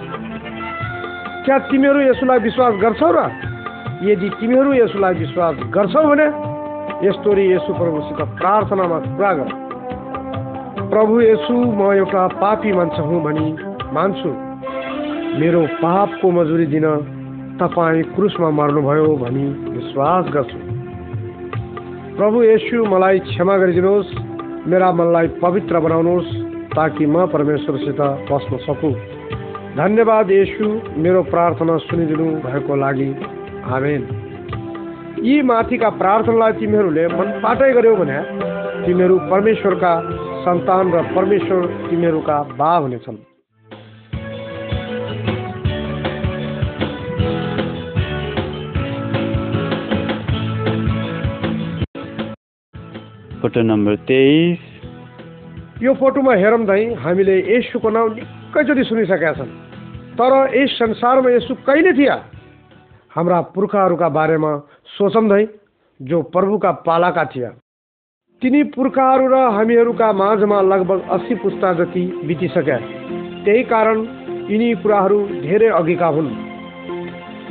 क्या 1.44 1.57
तिमीहरू 1.70 2.00
यसुलाई 2.11 2.38
विश्वास 2.46 2.74
गर्छौ 2.83 3.11
र 3.16 3.20
यदि 4.07 4.29
तिमीहरू 4.38 4.70
यसुलाई 4.83 5.14
विश्वास 5.24 5.55
गर्छौ 5.74 6.02
भने 6.11 6.26
यस्तोरी 7.04 7.52
यसु 7.52 7.72
प्रभुसित 7.74 8.20
प्रार्थनामा 8.38 8.98
कुरा 8.98 9.32
गर 9.32 9.48
प्रभु 10.90 11.20
यसु 11.20 11.54
म 11.54 11.92
एउटा 11.92 12.26
पापी 12.26 12.72
मान्छे 12.72 13.02
हुँ 13.02 13.20
भनी 13.22 13.48
मान्छु। 13.92 14.30
मेरो 15.38 15.61
पापको 15.76 16.30
मजुरी 16.30 16.66
दिन 16.66 16.87
तपाईँ 17.61 18.02
क्रुसमा 18.02 18.50
मर्नुभयो 18.50 19.16
भनी 19.16 19.44
विश्वास 19.76 20.32
गर्छु। 20.32 20.59
प्रभु 22.16 22.42
यसु 22.42 22.85
मलाई 22.85 23.18
क्षमा 23.18 23.56
गरिदिनुहोस् 23.59 24.16
मेरा 24.66 24.92
मनलाई 24.92 25.28
पवित्र 25.42 25.80
बनाउनुहोस् 25.80 26.35
ताकि 26.72 27.06
म 27.06 27.26
परमेश्वरसित 27.26 28.00
बस्न 28.32 28.56
सकुँ। 28.64 28.94
धन्यवाद 29.76 30.30
यसु 30.30 30.66
मेरो 30.96 31.22
प्रार्थना 31.22 31.76
सुनिदिनु 31.76 32.30
भएको 32.40 32.76
लागि। 32.76 33.11
आमेन। 33.68 34.25
यी 35.18 35.42
माथिका 35.42 35.88
प्रार्थनालाई 36.00 36.52
तिमीहरूले 36.52 37.05
मनपाटै 37.09 37.70
गर्यौ 37.72 37.94
भने 37.96 38.18
तिमीहरू 38.87 39.16
परमेश्वरका 39.31 39.92
सन्तान 40.44 40.92
र 40.92 41.02
परमेश्वर 41.14 41.61
तिमीहरूका 41.88 42.37
बा 42.59 42.70
हुनेछन्। 42.76 43.18
फोटो 53.40 53.62
नम्बर 53.62 53.94
तेइस। 54.05 54.61
यो 55.83 55.94
फोटोमा 55.94 56.35
हेरौँ 56.35 56.64
दाइ 56.66 56.83
हामीले 57.00 57.37
यसुको 57.48 57.88
नाउँ 57.90 58.09
निकैचोटि 58.14 58.85
सुनिसकेका 58.85 59.33
छन्। 59.33 59.50
तर 60.16 60.33
यस 60.55 60.70
संसारमा 60.79 61.31
यसु 61.31 61.55
कहिले 61.66 61.92
थिए 61.92 62.16
हाम्रा 63.11 63.40
पुर्खाहरूका 63.55 64.09
बारेमा 64.09 64.52
दाइ 64.94 65.46
जो 66.01 66.22
प्रभुका 66.22 66.70
पालाका 66.70 67.25
थिए 67.25 67.49
तिनी 68.42 68.62
पुर्खाहरू 68.62 69.27
र 69.27 69.35
हामीहरूका 69.35 70.12
माझमा 70.12 70.61
लगभग 70.61 71.09
अस्सी 71.11 71.35
पुस्ता 71.35 71.72
जति 71.72 72.05
बितिसके 72.25 72.79
त्यही 73.44 73.62
कारण 73.62 74.01
यिनी 74.51 74.75
कुराहरू 74.75 75.27
धेरै 75.27 75.68
अघिका 75.68 76.07
हुन्। 76.07 76.31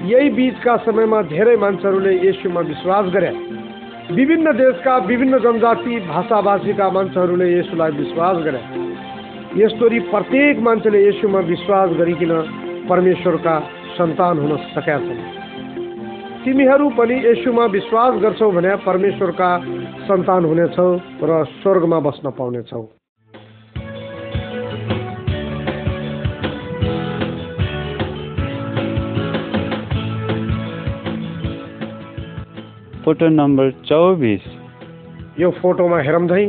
यही 0.05 0.29
बिचका 0.29 0.77
समयमा 0.77 1.21
धेरै 1.21 1.55
मान्छेहरूले 1.55 2.27
यसुमा 2.27 2.61
विश्वास 2.61 3.05
गरे। 3.05 3.29
विभिन्न 4.11 4.51
देशका 4.51 4.97
विभिन्न 4.97 5.39
जनजाति 5.39 5.99
भाषाभाषीका 5.99 6.89
मान्छेहरूले 6.89 7.59
यसुलाई 7.59 7.91
विश्वास 7.91 8.37
गरे। 8.37 8.61
यस्तोरी 9.63 9.99
प्रत्येक 9.99 10.59
मान्छेले 10.59 11.07
यसुमा 11.07 11.39
विश्वास 11.39 11.89
गरिकन 11.89 12.31
परमेश्वरका 12.89 13.59
सन्तान 13.97 14.39
हुन 14.39 14.57
सकेका 14.57 14.97
छन्। 14.97 15.44
तिमीहरू 16.45 16.89
पनि 16.89 17.15
यसुमा 17.25 17.65
विश्वास 17.73 18.13
गर्छौ 18.21 18.49
भने 18.51 18.75
परमेश्वरका 18.85 19.47
सन्तान 20.05 20.45
हुनेछौ 20.45 20.89
र 21.23 21.43
स्वर्गमा 21.53 21.99
बस्न 21.99 22.31
पाउनेछौ। 22.37 22.81
फोटो 33.05 33.27
नम्बर 33.31 33.71
चौबिस। 33.85 34.45
यो 35.39 35.51
फोटोमा 35.51 35.99
हेरौँ 35.99 36.27
झै 36.29 36.45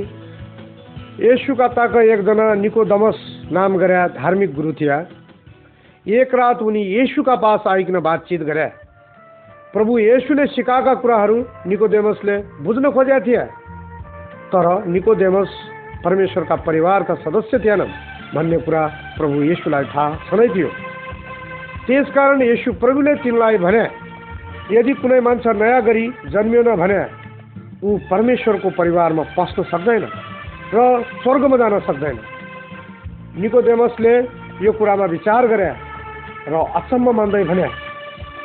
यसुका 1.20 1.68
ताक 1.72 1.96
एकजना 1.96 2.54
निकोदमस 2.60 3.18
नाम 3.52 3.76
गरे 3.78 4.08
धार्मिक 4.14 4.54
गुरु 4.54 4.72
थिए 4.72 5.04
एक 6.06 6.34
रात 6.34 6.62
उनी 6.62 6.82
येशुका 6.88 7.34
पास 7.42 7.66
आइकन 7.68 7.98
बातचित 8.00 8.42
गरे 8.42 8.68
प्रभु 9.76 9.98
येशुले 9.98 10.44
सिकाएका 10.48 10.92
कुराहरू 11.04 11.36
निकोदेमसले 11.68 12.36
बुझ्न 12.64 12.90
खोजेका 12.90 13.18
थिए। 13.20 13.42
तर 14.48 14.66
निकोदेमस 14.88 15.50
परमेश्वरका 16.04 16.56
परिवारका 16.64 17.14
सदस्य 17.20 17.58
थिएनन् 17.60 17.92
भन्ने 18.34 18.58
कुरा 18.64 18.82
प्रभु 19.18 19.42
येशुलाई 19.42 19.84
थाहा 19.92 20.06
छँदै 20.28 20.48
थियो 20.56 20.70
त्यसकारण 21.86 22.42
येशु 22.42 22.72
प्रभुले 22.80 23.14
तिनलाई 23.20 23.56
भने 23.60 23.84
यदि 24.72 24.92
कुनै 24.96 25.20
मान्छे 25.20 25.52
नयाँ 25.52 25.82
गरी 25.84 26.04
जन्मिएन 26.32 26.70
भने 26.80 27.00
ऊ 27.84 27.88
परमेश्वरको 28.10 28.70
परिवारमा 28.80 29.22
पस्न 29.36 29.62
सक्दैन 29.72 30.04
र 30.72 30.78
स्वर्गमा 31.20 31.56
जान 31.60 31.78
सक्दैन। 31.88 32.16
निकोदेमसले 33.44 34.14
यो 34.64 34.72
कुरामा 34.72 35.06
विचार 35.14 35.46
गरे 35.46 35.70
र 36.48 36.54
अचम्म 36.80 37.06
मान्दै 37.12 37.44
भने 37.44 37.68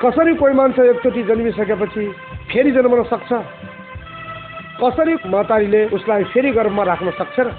कसरी 0.01 0.33
कोही 0.35 0.53
मान्छे 0.53 0.81
एकचोटि 0.89 1.21
जन्मिसकेपछि 1.23 2.03
फेरि 2.49 2.71
जन्मन 2.71 3.01
सक्छ? 3.05 3.31
कसरी 4.81 5.13
महतारीले 5.25 5.81
उसलाई 5.93 6.23
फेरि 6.33 6.51
गर्भमा 6.51 6.83
राख्न 6.83 7.11
सक्छ 7.19 7.37
र 7.39 7.53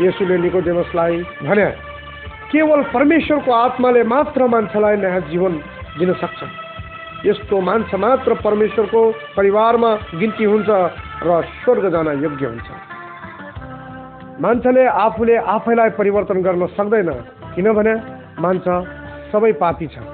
यसुले 0.00 0.36
निकोदेमसलाई 0.42 1.16
भने 1.46 1.66
केवल 2.50 2.82
परमेश्वरको 2.90 3.50
आत्माले 3.54 4.02
मात्र 4.02 4.46
मान्छेलाई 4.46 4.96
नयाँ 4.96 5.20
जीवन 5.30 5.52
दिन 5.98 6.12
सक्छ। 6.22 6.40
यस्तो 7.26 7.60
मान्छे 7.60 7.96
मात्र 7.96 8.34
परमेश्वरको 8.42 9.00
परिवारमा 9.36 9.90
गिन्ती 10.18 10.44
हुन्छ 10.44 10.68
र 11.22 11.40
स्वर्ग 11.62 11.84
जान 11.94 12.08
योग्य 12.22 12.46
हुन्छ। 12.46 12.68
मान्छेले 14.42 14.84
आफूले 15.06 15.36
आफैलाई 15.54 15.90
परिवर्तन 16.00 16.42
गर्न 16.42 16.66
सक्दैन। 16.74 17.10
किनभने 17.54 17.94
मान्छ 18.42 18.66
सबै 19.30 19.52
पापी 19.62 19.86
छ 19.86 20.13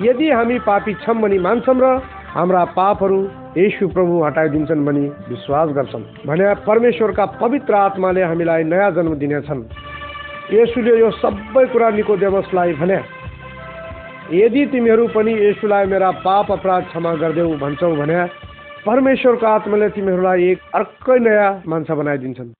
यदि 0.00 0.30
हामी 0.30 0.58
पापी 0.62 0.92
छौँ 1.02 1.14
भनी 1.20 1.38
मान्छौँ 1.38 1.74
र 1.74 1.86
हाम्रा 2.30 2.64
पापहरू 2.70 3.18
येशु 3.56 3.88
प्रभु 3.88 4.14
हटाइदिन्छन् 4.24 4.84
भनी 4.86 5.04
विश्वास 5.28 5.68
गर्छन् 5.74 6.04
भने 6.26 6.54
परमेश्वरका 6.66 7.24
पवित्र 7.40 7.74
आत्माले 7.74 8.22
हामीलाई 8.22 8.62
नयाँ 8.64 8.90
जन्म 8.94 9.14
दिनेछन्। 9.18 9.62
येशुले 10.54 10.92
यो 10.98 11.10
सबै 11.18 11.64
कुरा 11.72 11.88
निकोदेमसलाई 11.98 12.72
भने 12.78 12.98
यदि 14.32 14.62
तिमीहरू 14.72 15.06
पनि 15.16 15.32
येशुलाई 15.34 15.86
मेरा 15.90 16.10
पाप 16.22 16.52
अपराध 16.52 16.82
क्षमा 16.88 17.14
गरिदेऊ 17.18 17.56
भन्छौ 17.58 17.90
भने 17.98 18.18
परमेश्वरको 18.86 19.46
आत्माले 19.46 19.88
तिमीहरूलाई 19.98 20.50
एक 20.50 20.58
अर्कै 20.74 21.18
नयाँ 21.18 21.50
मान्छे 21.66 21.94
बनाइदिन्छन्। 21.94 22.54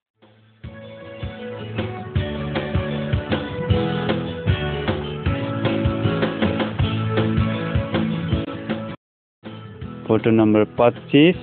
फोटो 10.09 10.31
नम्बर 10.31 10.65
पच्चिस। 10.77 11.37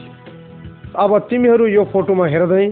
अब 0.98 1.12
तिमीहरू 1.30 1.66
यो 1.68 1.84
फोटोमा 1.94 2.26
हेर्दै 2.28 2.66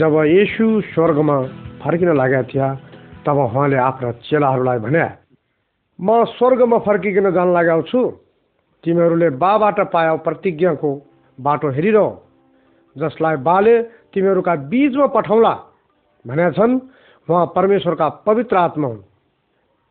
जब 0.00 0.14
येशु 0.26 0.66
स्वर्गमा 0.88 1.36
फर्किन 1.82 2.10
लागेका 2.16 2.42
थिए 2.48 2.68
तब 3.26 3.38
उहाँले 3.38 3.76
आफ्ना 3.78 4.12
चेलाहरूलाई 4.24 4.78
भने 4.78 5.04
म 5.98 6.24
स्वर्गमा 6.32 6.78
फर्किकन 6.80 7.30
जान 7.30 7.52
लागेको 7.52 7.82
छु। 7.90 8.00
तिमीहरूले 8.84 9.28
बाबाट 9.36 9.78
पायो 9.92 10.16
प्रतिज्ञाको 10.24 10.90
बाटो 11.38 11.68
हेरिरह। 11.76 12.08
जसलाई 12.96 13.36
बाले 13.44 13.76
तिमीहरूका 14.14 14.54
बिचमा 14.72 15.06
पठाउला 15.12 15.54
भनेका 16.24 16.50
छन् 16.56 16.80
उहाँ 17.28 17.46
परमेश्वरका 17.54 18.08
पवित्र 18.26 18.56
आत्मा 18.56 18.88
हुन्। 18.88 19.06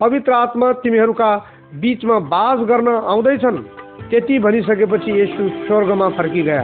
पवित्र 0.02 0.32
आत्मा 0.34 0.71
तिमीहरूका 0.82 1.30
बिचमा 1.78 2.19
बास 2.34 2.60
गर्न 2.69 2.88
आउँदैछन्। 2.88 3.65
त्यति 4.10 4.40
भनिसकेपछि 4.40 5.22
यसु 5.22 5.50
स्वर्गमा 5.68 6.10
फर्किगया 6.10 6.62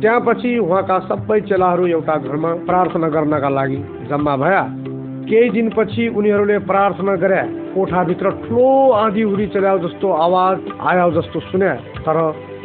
त्यहाँपछि 0.00 0.58
उहाँका 0.58 0.98
सबै 0.98 1.40
चेलाहरू 1.40 1.86
एउटा 1.86 2.16
घरमा 2.16 2.54
प्रार्थना 2.54 3.08
गर्नका 3.08 3.48
लागि 3.48 3.76
जम्मा 4.10 4.36
भया। 4.36 4.62
केही 5.28 5.50
दिनपछि 5.50 6.08
उनीहरूले 6.08 6.58
प्रार्थना 6.58 7.14
गरे, 7.16 7.42
कोठाभित्र 7.74 8.30
ठुलो 8.30 8.90
आँधी 8.90 9.22
हुरी 9.22 9.46
चलायो 9.46 9.78
जस्तो 9.78 10.12
आवाज़ 10.12 10.58
आयो 10.80 11.10
जस्तो 11.10 11.40
सुने। 11.40 11.72
तर 12.06 12.18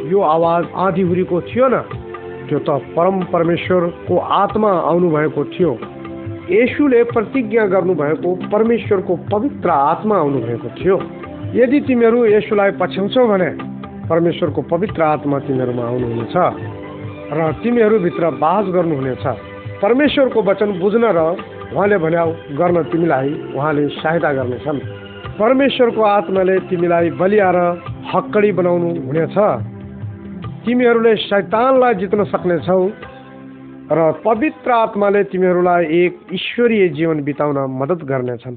यो 0.06 0.20
आवाज़ 0.20 0.66
आँधी 0.76 1.02
हुरीको 1.02 1.40
थियो 1.40 1.68
न। 1.68 1.76
त्यो 2.48 2.58
त 2.58 2.70
परम 2.96 3.22
परमेश्वरको 3.32 4.16
आत्मा 4.16 4.70
आउनुभएको 4.70 5.44
थियो। 5.44 5.78
येशुले 6.50 7.02
प्रतिज्ञा 7.04 7.66
गर्नुभएको 7.66 8.34
परमेश्वरको 8.52 9.16
पवित्र 9.32 9.68
आत्मा 9.70 10.16
आउनुभएको 10.16 10.68
थियो। 10.68 10.96
यदि 11.54 11.78
तिमीहरू 11.86 12.24
येशुलाई 12.26 12.70
पछ्याउँछौ 12.80 13.26
भने 13.26 13.50
परमेश्वरको 14.10 14.60
पवित्र 14.70 15.02
आत्मा 15.04 15.38
तिमीहरूमा 15.46 15.84
आउनुहुनेछ 15.86 16.36
र 17.30 17.40
तिमीहरूभित्र 17.62 18.30
बास 18.42 18.64
गर्नुहुनेछ। 18.74 19.24
परमेश्वरको 19.78 20.42
वचन 20.42 20.70
बुझ्न 20.80 21.04
र 21.14 21.20
उहाँले 21.70 21.96
भन्या 21.98 22.24
गर्न 22.58 22.82
तिमीलाई 22.90 23.28
उहाँले 23.54 23.86
सहायता 23.94 24.30
गर्नेछन्। 24.32 24.78
परमेश्वरको 25.38 26.02
आत्माले 26.02 26.58
तिमीलाई 26.68 27.10
बलिया 27.22 27.48
र 27.54 27.58
हक्कडी 28.12 28.50
बनाउनु 28.58 28.88
हुनेछ। 29.06 29.36
तिमीहरूले 30.66 31.16
शैतानलाई 31.22 31.94
जित्न 31.94 32.24
सक्नेछौ 32.34 32.82
र 33.94 34.12
पवित्र 34.26 34.70
आत्माले 34.74 35.22
तिमीहरूलाई 35.30 35.82
एक 36.02 36.12
ईश्वरीय 36.34 36.88
जीवन 36.98 37.22
बिताउन 37.22 37.58
मद्दत 37.78 38.04
गर्नेछन्। 38.04 38.56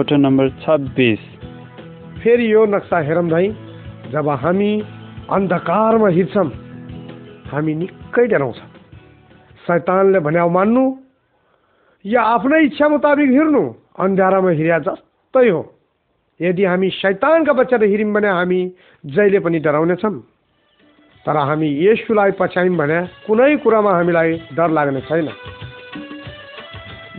फोटो 0.00 0.16
नम्बर 0.16 0.48
छब्बिस। 0.64 1.20
फेरि 2.20 2.44
यो 2.52 2.64
नक्सा 2.66 2.98
हेरौँ 3.04 3.28
भाइ 3.28 3.48
जब 4.12 4.28
हामी 4.42 4.70
अन्धकारमा 5.28 6.08
हिँड्छौँ 6.08 6.44
हामी 7.50 7.74
निकै 7.74 8.24
डराउँछ। 8.32 8.56
शैतानले 9.66 10.20
भन्या 10.24 10.46
मान्नु 10.56 10.84
या 12.04 12.22
आफ्नै 12.32 12.62
इच्छा 12.64 12.88
मुताबिक 12.88 13.30
हिँड्नु 13.30 13.62
अन्धारामा 14.00 14.50
हिँड्या 14.56 14.78
जस्तै 14.88 15.48
हो। 15.48 15.60
यदि 16.40 16.64
हामी 16.64 16.90
शैतानका 16.96 17.52
बच्चाले 17.52 17.86
हिँड्यौँ 17.92 18.14
भने 18.16 18.28
हामी 18.30 18.60
जहिले 19.04 19.38
पनि 19.44 19.58
डराउनेछौँ। 19.60 20.16
तर 21.26 21.36
हामी 21.36 21.68
यसुलाई 21.84 22.30
पछ्यायौँ 22.40 22.76
भने 22.80 23.00
कुनै 23.28 23.52
कुरामा 23.60 23.92
हामीलाई 23.92 24.40
डर 24.56 24.70
लाग्ने 24.72 25.00
छैन। 25.12 25.28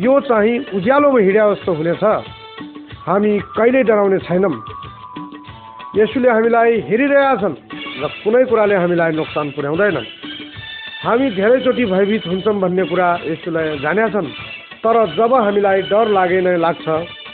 यो 0.01 0.19
चाहिँ 0.25 0.59
उज्यालोमा 0.73 1.19
हिँड्या 1.21 1.53
जस्तो 1.53 1.73
हुनेछ। 1.77 2.05
हामी 3.01 3.31
कहिल्यै 3.57 3.83
डराउने 3.89 4.17
छैनौँ 4.27 4.53
यसुले 5.97 6.29
हामीलाई 6.29 6.71
हेरिरहेका 6.89 7.35
छन् 7.41 7.55
र 8.01 8.03
कुनै 8.21 8.43
कुराले 8.45 8.75
हामीलाई 8.77 9.11
नोक्सान 9.17 9.47
पुर्याउँदैनन्। 9.57 10.07
हामी 11.05 11.27
धेरैचोटि 11.33 11.85
भयभीत 11.93 12.23
हुन्छौँ 12.29 12.55
भन्ने 12.61 12.83
कुरा 12.91 13.07
यसुलाई 13.25 13.81
जानेका 13.81 14.09
छन् 14.13 14.29
तर 14.85 14.95
जब 15.17 15.33
हामीलाई 15.33 15.81
डर 15.89 16.07
लागे 16.13 16.39
नै 16.45 16.55
लाग्छ 16.61 16.85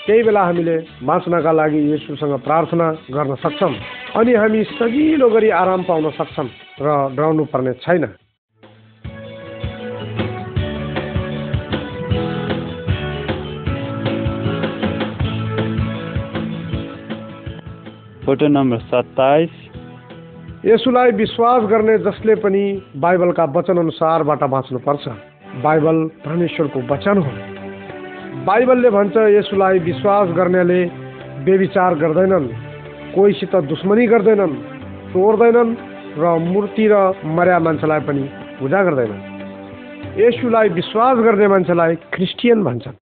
त्यही 0.07 0.23
बेला 0.23 0.41
हामीले 0.47 0.75
बाँच्नका 1.03 1.51
लागि 1.51 1.81
यसुसँग 1.93 2.33
प्रार्थना 2.47 2.87
गर्न 3.11 3.35
सक्छौँ। 3.43 3.73
अनि 4.15 4.33
हामी 4.39 4.63
सजिलो 4.71 5.27
गरी 5.35 5.49
आराम 5.51 5.81
पाउन 5.83 6.05
सक्छौँ 6.15 6.47
र 6.79 6.87
डराउनु 7.11 7.43
पर्ने 7.51 7.73
छैन। 7.83 8.05
फोटो 18.27 18.47
नम्बर 18.47 18.77
सत्ताइस। 18.77 19.51
यसुलाई 20.65 21.11
विश्वास 21.11 21.63
गर्ने 21.63 21.97
जसले 21.97 22.35
पनि 22.35 22.63
बाइबलका 22.95 23.43
वचन 23.55 23.77
अनुसारबाट 23.77 24.43
बाँच्नुपर्छ। 24.43 25.07
बाइबल 25.63 25.97
परमेश्वरको 26.25 26.79
वचन 26.91 27.17
हो। 27.17 27.31
बाइबलले 28.45 28.89
भन्छ 28.89 29.17
यसुलाई 29.17 29.79
विश्वास 29.79 30.35
गर्नेले 30.35 30.85
बेविचार 31.45 31.95
गर्दैनन् 31.95 32.47
कोहीसित 33.15 33.55
दुश्मनी 33.55 34.07
गर्दैनन् 34.07 34.59
चोर्दैनन् 35.13 35.75
र 36.19 36.37
मूर्ति 36.51 36.87
र 36.91 36.95
मर्या 37.31 37.59
मान्छेलाई 37.59 37.99
पनि 37.99 38.29
पूजा 38.59 38.83
गर्दैनन्। 38.83 39.21
यसुलाई 40.19 40.69
विश्वास 40.69 41.17
गर्ने 41.17 41.47
मान्छेलाई 41.47 41.95
क्रिस्टियन 41.95 42.63
भन्छन्। 42.63 43.06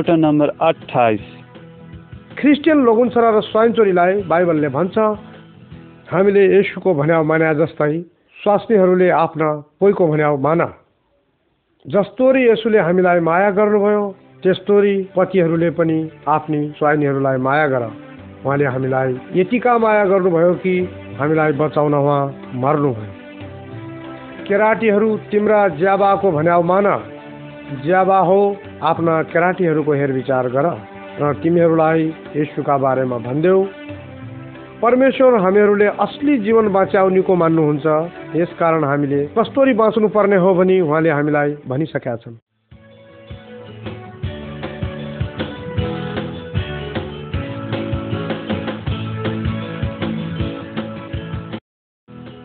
फोटो 0.00 0.14
नम्बर 0.16 0.48
अठाइस 0.62 1.24
क्रिस्चियन 2.40 2.78
लोगुन्सरा 2.84 3.30
र 3.30 3.40
स्वयंचोरीलाई 3.42 4.22
बाइबलले 4.32 4.68
भन्छ 4.76 4.96
हामीले 6.12 6.44
यसुको 6.56 6.94
भन्याउ 6.94 7.24
मान्या 7.24 7.52
जस्तै 7.52 7.98
स्वास्नीहरूले 8.38 9.08
आफ्ना 9.16 9.48
पोइको 9.80 10.06
भन्याउ 10.06 10.36
मान। 10.40 10.60
जस्तोरी 11.84 12.46
यसुले 12.48 12.78
हामीलाई 12.78 13.20
माया 13.28 13.50
गर्नुभयो 13.50 14.00
त्यस्तोरी 14.42 14.94
पतिहरूले 15.16 15.70
पनि 15.76 15.98
आफ्नी 16.28 16.60
स्वाइनीहरूलाई 16.80 17.36
माया 17.44 17.66
गर। 17.68 17.84
उहाँले 18.40 18.64
हामीलाई 18.72 19.20
यतिका 19.36 19.78
माया 19.84 20.04
गर्नुभयो 20.06 20.52
कि 20.64 20.74
हामीलाई 21.20 21.52
बचाउन 21.60 21.94
उहाँ 21.94 22.22
मर्नुभयो। 22.56 23.12
केराटीहरू 24.48 25.16
तिम्रा 25.30 25.60
ज्याबाको 25.76 26.30
भन्याउ 26.32 26.62
मान। 26.72 26.86
ज्याबा 27.70 28.18
हो 28.18 28.38
आफ्ना 28.82 29.22
केराटीहरूको 29.22 29.92
हेरविचार 29.92 30.48
गर 30.48 30.66
र 31.20 31.32
तिमीहरूलाई 31.42 32.00
यसुका 32.36 32.76
बारेमा 32.76 33.18
भनिदेऊ। 33.18 33.60
परमेश्वर 34.82 35.34
हामीहरूले 35.38 35.86
असली 35.86 36.38
जीवन 36.38 36.68
बाँच्याउनेको 36.72 37.34
मान्नुहुन्छ। 37.34 37.86
यसकारण 38.36 38.84
हामीले 38.84 39.20
कस्तोरी 39.38 39.72
बाँच्नु 39.72 40.08
पर्ने 40.08 40.36
हो 40.36 40.54
भनी 40.54 40.80
उहाँले 40.80 41.10
हामीलाई 41.10 41.50
भनिसकेका 41.68 42.16
छन्। 42.16 42.36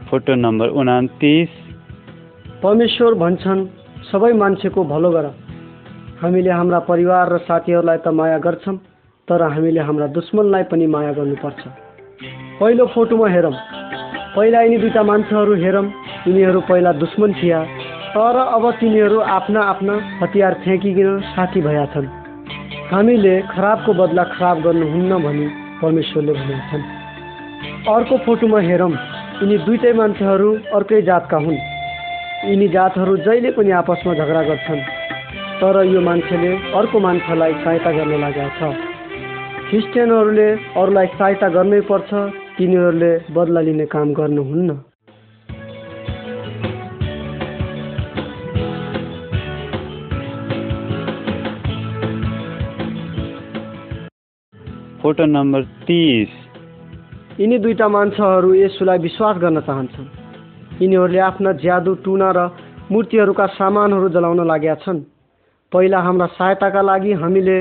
फोटो 0.09 0.35
नम्बर 0.35 0.67
उनातिस। 0.69 1.49
परमेश्वर 2.63 3.13
भन्छन् 3.13 3.65
सबै 4.11 4.31
मान्छेको 4.33 4.83
भलो 4.83 5.09
गर। 5.11 5.25
हामीले 6.21 6.51
हाम्रा 6.51 6.79
परिवार 6.89 7.25
र 7.33 7.37
साथीहरूलाई 7.47 7.97
त 7.97 8.07
माया 8.13 8.37
गर्छौँ 8.37 8.75
तर 9.27 9.41
हामीले 9.43 9.81
हाम्रा 9.81 10.07
दुश्मनलाई 10.17 10.63
पनि 10.71 10.85
माया 10.87 11.11
गर्नुपर्छ। 11.17 11.61
पहिलो 12.59 12.85
फोटोमा 12.93 13.27
हेरौँ। 13.27 13.55
पहिला 14.35 14.61
यिनी 14.61 14.77
दुईवटा 14.77 15.03
मान्छेहरू 15.03 15.53
हेरौँ 15.63 15.85
यिनीहरू 16.27 16.59
पहिला 16.69 16.91
दुश्मन 17.01 17.33
थिए 17.41 17.61
तर 18.15 18.37
अब 18.37 18.63
तिनीहरू 18.79 19.19
आफ्ना 19.37 19.61
आफ्ना 19.71 19.93
हतियार 20.21 20.53
फ्याँकिकन 20.63 21.19
साथी 21.33 21.61
भएका 21.61 21.85
छन्। 21.93 22.07
हामीले 22.91 23.35
खराबको 23.51 23.91
बदला 23.93 24.23
खराब 24.33 24.57
गर्नुहुन्न 24.63 25.13
भनी 25.25 25.47
परमेश्वरले 25.81 26.33
भनेका 26.33 26.65
छन्। 26.71 26.83
अर्को 27.93 28.17
फोटोमा 28.25 28.59
हेरौँ। 28.69 28.91
यिनी 29.41 29.57
दुइटै 29.65 29.93
मान्छेहरू 29.93 30.49
अर्कै 30.75 31.01
जातका 31.01 31.37
हुन्। 31.37 31.74
यिनी 32.43 32.67
जातहरू 32.67 33.15
जहिले 33.25 33.51
पनि 33.55 33.71
आपसमा 33.71 34.13
झगडा 34.13 34.41
गर्छन् 34.47 34.81
तर 35.59 35.75
यो 35.87 36.01
मान्छेले 36.01 36.51
अर्को 36.77 36.99
मान्छेलाई 36.99 37.53
सहायता 37.63 37.91
गर्न 37.91 38.19
लागेको 38.21 38.49
छ। 38.59 38.75
क्रिस्चियनहरूले 39.69 40.49
अरूलाई 40.77 41.07
सहायता 41.15 41.47
गर्नै 41.55 41.79
पर्छ 41.89 42.09
तिनीहरूले 42.57 43.11
बदला 43.33 43.61
लिने 43.67 43.85
काम 43.93 44.13
गर्नुहुन्न। 44.13 44.69
फोटो 55.01 55.25
नम्बर 55.25 55.61
तिस। 55.87 56.31
यिनी 57.39 57.57
दुईटा 57.63 57.87
मान्छेहरू 57.87 58.53
यसुलाई 58.53 58.97
विश्वास 59.07 59.35
गर्न 59.37 59.59
चाहन्छन्। 59.61 60.24
यिनीहरूले 60.75 61.19
आफ्ना 61.21 61.51
ज्यादु 61.63 61.93
टुना 62.03 62.29
र 62.35 62.39
मूर्तिहरूका 62.91 63.45
सामानहरू 63.55 64.07
जलाउन 64.11 64.41
लागेका 64.47 64.75
छन्। 64.83 64.99
पहिला 65.71 65.99
हाम्रा 65.99 66.25
सहायताका 66.35 66.81
लागि 66.81 67.11
हामीले 67.21 67.57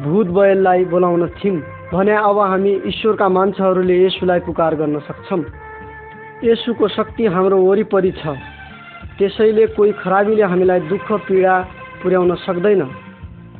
भूत 0.00 0.26
बयललाई 0.36 0.84
बोलाउन 0.90 1.22
थियौँ 1.38 1.62
भने 1.92 2.14
अब 2.20 2.38
हामी 2.42 2.72
ईश्वरका 2.90 3.28
मान्छेहरूले 3.28 3.96
यसुलाई 4.04 4.40
पुकार 4.48 4.74
गर्न 4.80 4.98
सक्छौँ। 5.06 5.42
यसुको 6.42 6.88
शक्ति 6.88 7.24
हाम्रो 7.30 7.56
वरिपरि 7.62 8.12
छ। 8.18 8.34
त्यसैले 9.18 9.66
कोही 9.76 9.92
खराबीले 10.02 10.42
हामीलाई 10.42 10.80
दुःख 10.90 11.08
पीडा 11.28 11.54
पुर्याउन 12.02 12.34
सक्दैन। 12.42 12.82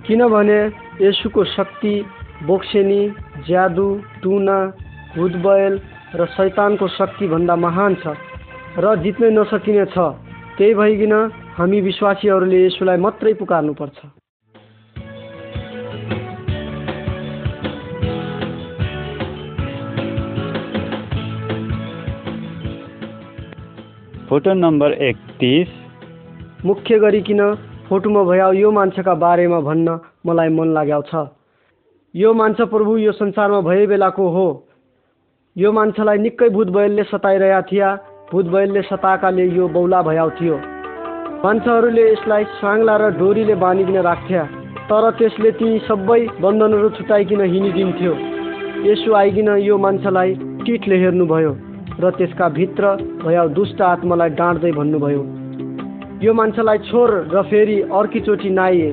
किनभने 0.04 0.58
यसुको 1.00 1.44
शक्ति 1.54 1.94
बोक्सेनी 2.42 3.02
ज्यादु 3.46 3.86
टुना 4.22 4.58
भूतबयल 5.14 5.74
र 6.18 6.26
शैतानको 6.34 6.86
शक्तिभन्दा 6.88 7.54
महान 7.56 7.94
छ। 8.02 8.16
र 8.74 8.94
जित्नै 9.02 9.30
नसकिने 9.30 9.84
छ। 9.86 9.96
त्यही 10.58 10.74
भइकन 10.74 11.12
हामी 11.56 11.80
विश्वासीहरूले 11.80 12.58
यसुलाई 12.66 12.98
मात्रै 12.98 13.32
पुकार्नुपर्छ। 13.38 13.98
फोटो 24.28 24.52
नम्बर 24.54 24.90
एकतिस। 25.08 25.70
मुख्य 26.64 26.98
गरिकन 26.98 27.42
फोटोमा 27.88 28.22
भया 28.24 28.46
यो 28.58 28.70
मान्छेका 28.70 29.14
बारेमा 29.22 29.60
भन्न 29.60 29.98
मलाई 30.26 30.48
मन 30.50 30.68
लाग्यो 30.74 31.00
छ 31.10 31.22
यो 32.14 32.32
मान्छे 32.34 32.64
प्रभु 32.72 32.96
यो 32.98 33.12
संसारमा 33.12 33.60
भए 33.60 33.86
बेलाको 33.86 34.24
हो। 34.34 34.48
यो 35.56 35.72
मान्छेलाई 35.72 36.18
निकै 36.18 36.48
भूत 36.48 36.68
बयलले 36.74 37.02
सताइरहेका 37.04 37.60
थिए। 37.70 37.90
भूत 38.30 38.46
बयलले 38.46 38.82
सताएकाले 38.82 39.44
यो 39.46 39.66
बौला 39.68 40.00
भयाउ 40.02 40.30
थियो। 40.36 40.56
मान्छेहरूले 41.44 42.04
यसलाई 42.04 42.44
साङ्ला 42.56 42.94
र 42.96 43.10
डोरीले 43.20 43.54
बाँधिकन 43.62 43.96
राख्थे 44.06 44.42
तर 44.88 45.04
त्यसले 45.18 45.50
ती 45.60 45.68
सबै 45.84 46.20
बन्धनहरू 46.40 46.88
छुटाइकन 46.96 47.40
हिँडिदिन्थ्यो। 47.44 48.12
यसो 48.88 49.12
आइकन 49.14 49.48
यो 49.60 49.76
मान्छेलाई 49.78 50.34
टिटले 50.64 50.96
हेर्नुभयो 51.04 51.52
र 52.00 52.10
त्यसका 52.18 52.48
भित्र 52.58 52.84
भया 53.24 53.46
दुष्ट 53.52 53.80
आत्मालाई 53.92 54.30
डाँट्दै 54.40 54.72
भन्नुभयो 54.72 55.22
यो 56.24 56.32
मान्छेलाई 56.32 56.78
छोड 56.88 57.10
र 57.34 57.42
फेरि 57.50 57.80
अर्कीचोटि 57.92 58.50
नाइए। 58.50 58.90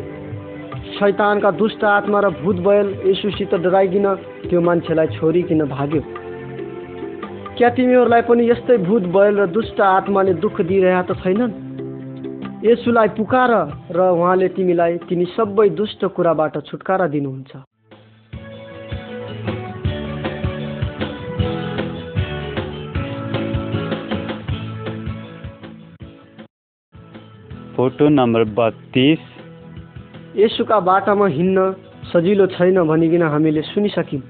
शैतानका 0.99 1.51
दुष्ट 1.55 1.83
आत्मा 1.87 2.19
र 2.19 2.29
भूत 2.43 2.57
बयल 2.67 2.87
यसुसित 3.07 3.53
डराइकन 3.63 4.07
त्यो 4.49 4.61
मान्छेलाई 4.61 5.07
छोडिकन 5.15 5.65
भाग्यो। 5.71 6.01
क्या 7.61 7.69
तिमीहरूलाई 7.69 8.21
पनि 8.25 8.43
यस्तै 8.49 8.75
भूत 8.89 9.03
बयल 9.13 9.35
र 9.37 9.45
दुष्ट 9.53 9.77
आत्माले 9.77 10.33
दुःख 10.41 10.61
दिइरहेका 10.65 11.01
त 11.05 11.11
छैनन्? 11.21 11.51
यसुलाई 12.65 13.09
पुकार 13.13 13.51
र 13.93 13.99
उहाँले 14.17 14.47
तिमीलाई 14.57 14.97
तिनी 15.05 15.25
सबै 15.37 15.69
दुष्ट 15.77 16.01
कुराबाट 16.17 16.57
छुटकारा 16.65 17.07
दिनुहुन्छ। 17.13 17.51
फोटो 27.77 28.09
नम्बर 28.09 28.43
बत्तिस। 28.57 29.21
यसुका 30.35 30.79
बाटामा 30.81 31.27
हिँड्न 31.37 31.71
सजिलो 32.09 32.45
छैन 32.57 32.77
भनिकन 32.89 33.23
हामीले 33.29 33.61
सुनिसक्यौँ। 33.69 34.23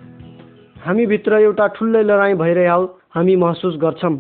हामीभित्र 0.84 1.32
एउटा 1.48 1.68
ठुलै 1.80 2.04
लडाइँ 2.04 2.36
भइरहेको 2.36 3.00
हामी 3.14 3.36
महसुस 3.36 3.76
गर्छौँ। 3.82 4.16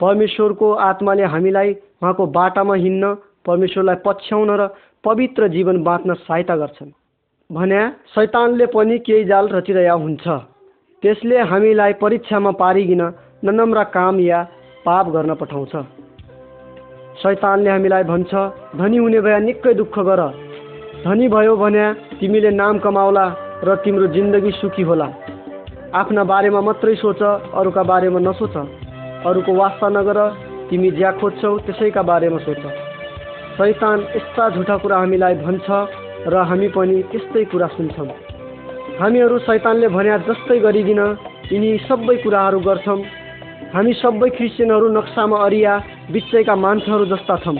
परमेश्वरको 0.00 0.72
आत्माले 0.82 1.24
हामीलाई 1.24 1.72
उहाँको 1.72 2.26
बाटामा 2.28 2.74
हिँड्न 2.74 3.14
परमेश्वरलाई 3.46 3.96
पछ्याउन 4.06 4.50
र 4.50 4.66
पवित्र 5.04 5.48
जीवन 5.48 5.82
बाँच्न 5.82 6.14
सहायता 6.16 6.56
गर्छन्। 6.56 6.90
भने 7.50 7.80
शैतानले 8.14 8.66
पनि 8.66 8.98
केही 8.98 9.24
जाल 9.24 9.48
रचिरहेको 9.48 9.98
हुन्छ। 9.98 10.26
त्यसले 11.02 11.38
हामीलाई 11.50 11.92
परीक्षामा 11.98 12.50
पारिकन 12.52 13.02
ननम्र 13.44 13.84
काम 13.90 14.20
या 14.20 14.42
पाप 14.86 15.06
गर्न 15.10 15.34
पठाउँछ। 15.34 15.74
शैतानले 17.22 17.70
हामीलाई 17.70 18.02
भन्छ 18.04 18.32
धनी 18.78 18.96
हुने 18.96 19.20
भए 19.20 19.38
निकै 19.40 19.74
दुःख 19.74 19.98
गर। 19.98 20.22
धनी 21.04 21.28
भयो 21.28 21.56
भने 21.56 21.84
तिमीले 22.20 22.50
नाम 22.52 22.78
कमाउला 22.78 23.26
र 23.64 23.74
तिम्रो 23.82 24.06
जिन्दगी 24.14 24.50
सुखी 24.52 24.82
होला। 24.82 25.06
आफ्ना 25.92 26.22
बारेमा 26.24 26.60
मात्रै 26.66 26.94
सोच 26.96 27.22
अरूका 27.60 27.82
बारेमा 27.84 28.20
नसोच। 28.26 28.54
अरूको 29.28 29.52
वास्ता 29.54 29.88
नगर 29.96 30.18
तिमी 30.68 30.90
ज्या 30.98 31.10
खोज्छौ 31.20 31.50
त्यसैका 31.64 32.02
बारेमा 32.10 32.38
सोच। 32.46 32.62
शैतान 33.56 33.98
यस्ता 34.16 34.44
झुटा 34.56 34.76
कुरा 34.82 34.96
हामीलाई 35.02 35.34
भन्छ 35.44 35.66
र 36.32 36.34
हामी 36.48 36.68
पनि 36.76 36.96
त्यस्तै 37.12 37.44
कुरा 37.52 37.68
सुन्छौँ। 37.76 38.08
हामीहरू 39.00 39.38
शैतानले 39.46 39.88
भन्या 39.96 40.16
जस्तै 40.28 40.58
गरिकन 40.64 41.00
यिनी 41.52 41.70
सबै 41.88 42.16
कुराहरू 42.24 42.60
गर्छौँ। 42.68 43.00
हामी 43.74 43.92
सबै 44.00 44.28
क्रिस्चियनहरू 44.36 44.88
नक्सामा 44.96 45.36
अरिया 45.46 45.72
बिचैका 46.12 46.54
मान्छेहरू 46.64 47.04
जस्ता 47.12 47.36
छौँ। 47.44 47.58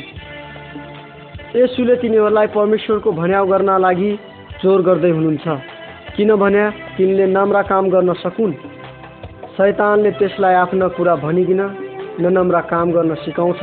यसुले 1.61 1.95
तिनीहरूलाई 2.01 2.47
परमेश्वरको 2.57 3.11
भन्याउ 3.21 3.45
गर्न 3.53 3.71
लागि 3.85 4.11
जोर 4.65 4.81
गर्दै 4.89 5.11
हुनुहुन्छ। 5.17 5.47
किनभने 6.17 6.65
तिनले 6.97 7.27
नम्रा 7.27 7.63
काम 7.63 7.85
गर्न 7.91 8.13
सकुन्। 8.23 8.53
शैतानले 9.57 10.11
त्यसलाई 10.21 10.55
आफ्ना 10.55 10.89
कुरा 10.97 11.15
भनिकन 11.25 11.61
ननम्रा 12.21 12.61
काम 12.69 12.87
गर्न 12.93 13.15
सिकाउँछ। 13.25 13.63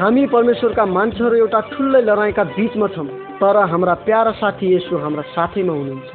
हामी 0.00 0.26
परमेश्वरका 0.26 0.84
मान्छेहरू 0.86 1.36
एउटा 1.36 1.60
ठुलै 1.70 2.00
लडाइँका 2.02 2.44
बिचमा 2.56 2.86
छौँ 2.94 3.08
तर 3.40 3.56
हाम्रा 3.70 3.94
प्यारा 4.06 4.32
साथी 4.40 4.66
यसो 4.74 4.98
हाम्रा 4.98 5.22
साथैमा 5.34 5.72
हुनुहुन्छ। 5.72 6.10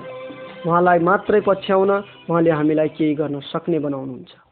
उहाँलाई 0.68 1.00
मात्रै 1.00 1.42
पछ्याउन 1.48 1.92
उहाँले 2.30 2.52
हामीलाई 2.52 2.90
केही 2.98 3.14
गर्न 3.16 3.40
सक्ने 3.52 3.80
बनाउनुहुन्छ। 3.80 4.45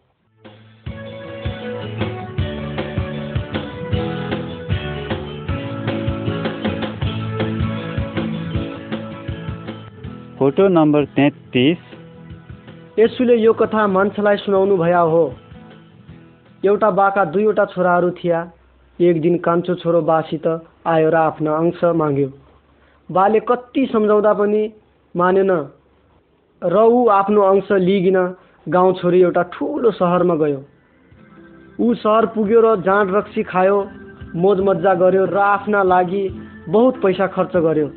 फोटो 10.43 10.67
नम्बर 10.67 11.05
तेत्तिस। 11.15 11.83
यसुले 12.99 13.35
यो 13.35 13.51
कथा 13.53 13.85
मान्छेलाई 13.87 14.37
सुनाउनु 14.37 14.75
भया 14.77 14.99
हो। 15.11 15.21
एउटा 16.63 16.89
बाका 16.91 17.23
दुईवटा 17.31 17.65
छोराहरू 17.65 18.09
थिए 18.11 18.41
एक 18.99 19.21
दिन 19.21 19.37
कान्छो 19.39 19.75
छोरो 19.75 20.01
बासित 20.01 20.47
आयो 20.85 21.09
र 21.09 21.15
आफ्ना 21.15 21.55
अंश 21.55 21.83
माग्यो। 21.95 22.27
बाले 23.09 23.39
कति 23.47 23.85
सम्झाउँदा 23.93 24.33
पनि 24.33 24.61
मानेन। 25.15 25.51
र 26.61 26.75
ऊ 26.91 27.07
आफ्नो 27.13 27.41
अंश 27.43 27.71
लिइकन 27.87 28.19
गाउँ 28.67 28.93
छोरी 28.99 29.21
एउटा 29.21 29.43
ठुलो 29.55 29.91
सहरमा 29.95 30.35
गयो। 30.43 30.61
ऊ 31.79 31.93
सहर 32.03 32.25
पुग्यो 32.35 32.59
र 32.61 32.75
जाँड 32.83 33.15
रक्सी 33.15 33.43
खायो 33.47 33.83
मोज 34.35 34.59
मजा 34.67 34.93
गर्यो 34.99 35.25
र 35.25 35.37
आफ्ना 35.49 35.83
लागि 35.83 36.23
बहुत 36.67 37.01
पैसा 37.01 37.27
खर्च 37.31 37.55
गर्यो। 37.63 37.87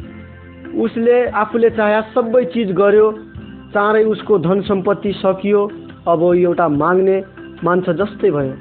उसले 0.75 1.17
आफूले 1.37 1.71
चाहे 1.71 2.01
सबै 2.13 2.45
चिज 2.53 2.73
गर्यो 2.73 3.11
चाँडै 3.75 4.03
उसको 4.07 4.39
धन 4.39 4.61
सम्पत्ति 4.63 5.13
सकियो 5.17 5.63
अब 6.09 6.23
एउटा 6.35 6.69
माग्ने 6.75 7.17
मान्छे 7.65 7.93
जस्तै 7.95 8.31
भयो। 8.31 8.55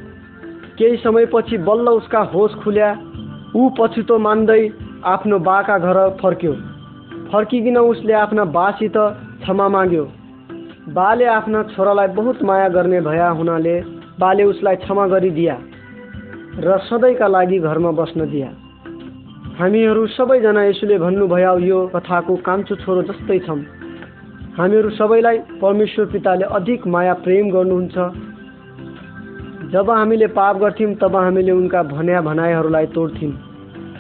केही 0.78 0.98
समयपछि 0.98 1.58
बल्ल 1.68 1.90
उसका 2.00 2.20
होस 2.34 2.56
खुल्या 2.64 2.90
ऊ 3.56 3.70
पछुतो 3.80 4.18
मान्दै 4.20 4.62
आफ्नो 5.06 5.40
बाका 5.40 5.78
घर 5.80 5.98
फर्क्यो। 6.22 6.54
फर्किकन 7.32 7.78
उसले 7.78 8.14
आफ्ना 8.16 8.46
बासित 8.56 8.98
क्षमा 9.42 9.68
माग्यो। 9.70 10.06
बाले 10.96 11.26
आफ्ना 11.30 11.64
छोरालाई 11.70 12.08
बहुत 12.18 12.44
माया 12.44 12.68
गर्ने 12.70 13.00
भया 13.02 13.30
हुनाले 13.38 13.76
बाले 14.20 14.44
उसलाई 14.44 14.76
क्षमा 14.84 15.08
गरिदिया 15.08 15.56
र 16.60 16.78
सधैँका 16.90 17.28
लागि 17.28 17.60
घरमा 17.60 17.92
बस्न 17.92 18.30
दिया। 18.32 18.50
हामीहरू 19.56 20.06
सबैजना 20.10 20.64
यसुले 20.66 20.98
भन्नुभयो 21.00 21.52
यो 21.64 21.80
कथाको 21.90 22.34
कान्छो 22.44 22.76
छोरो 22.78 23.02
जस्तै 23.10 23.38
छौँ 23.46 23.60
हामीहरू 24.58 24.90
सबैलाई 24.98 25.38
परमेश्वर 25.62 26.06
पिताले 26.12 26.46
अधिक 26.58 26.88
माया 26.88 27.14
प्रेम 27.24 27.46
गर्नुहुन्छ। 27.52 27.96
जब 29.72 29.92
हामीले 29.92 30.28
पाप 30.36 30.58
गर्थ्यौँ 30.60 30.96
तब 31.02 31.16
हामीले 31.18 31.52
उनका 31.52 31.84
भन्या 31.88 32.22
भनाइहरूलाई 32.22 32.88
तोड्थ्यौँ 32.96 33.34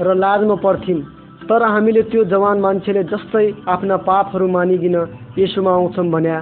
र 0.01 0.15
लाजमा 0.15 0.55
पर्थ्यौँ 0.65 0.99
तर 1.47 1.63
हामीले 1.65 2.01
त्यो 2.11 2.23
जवान 2.33 2.59
मान्छेले 2.59 3.03
जस्तै 3.13 3.45
आफ्ना 3.73 3.97
पापहरू 4.03 4.47
मानिकन 4.57 4.97
यसुमा 5.39 5.71
आउँछौँ 5.71 6.07
भन्या 6.11 6.37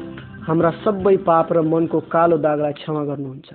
हाम्रा 0.48 0.72
सबै 0.82 1.16
पाप 1.30 1.54
र 1.54 1.62
मनको 1.70 2.00
कालो 2.10 2.38
दागलाई 2.42 2.74
क्षमा 2.82 3.04
गर्नुहुन्छ। 3.06 3.50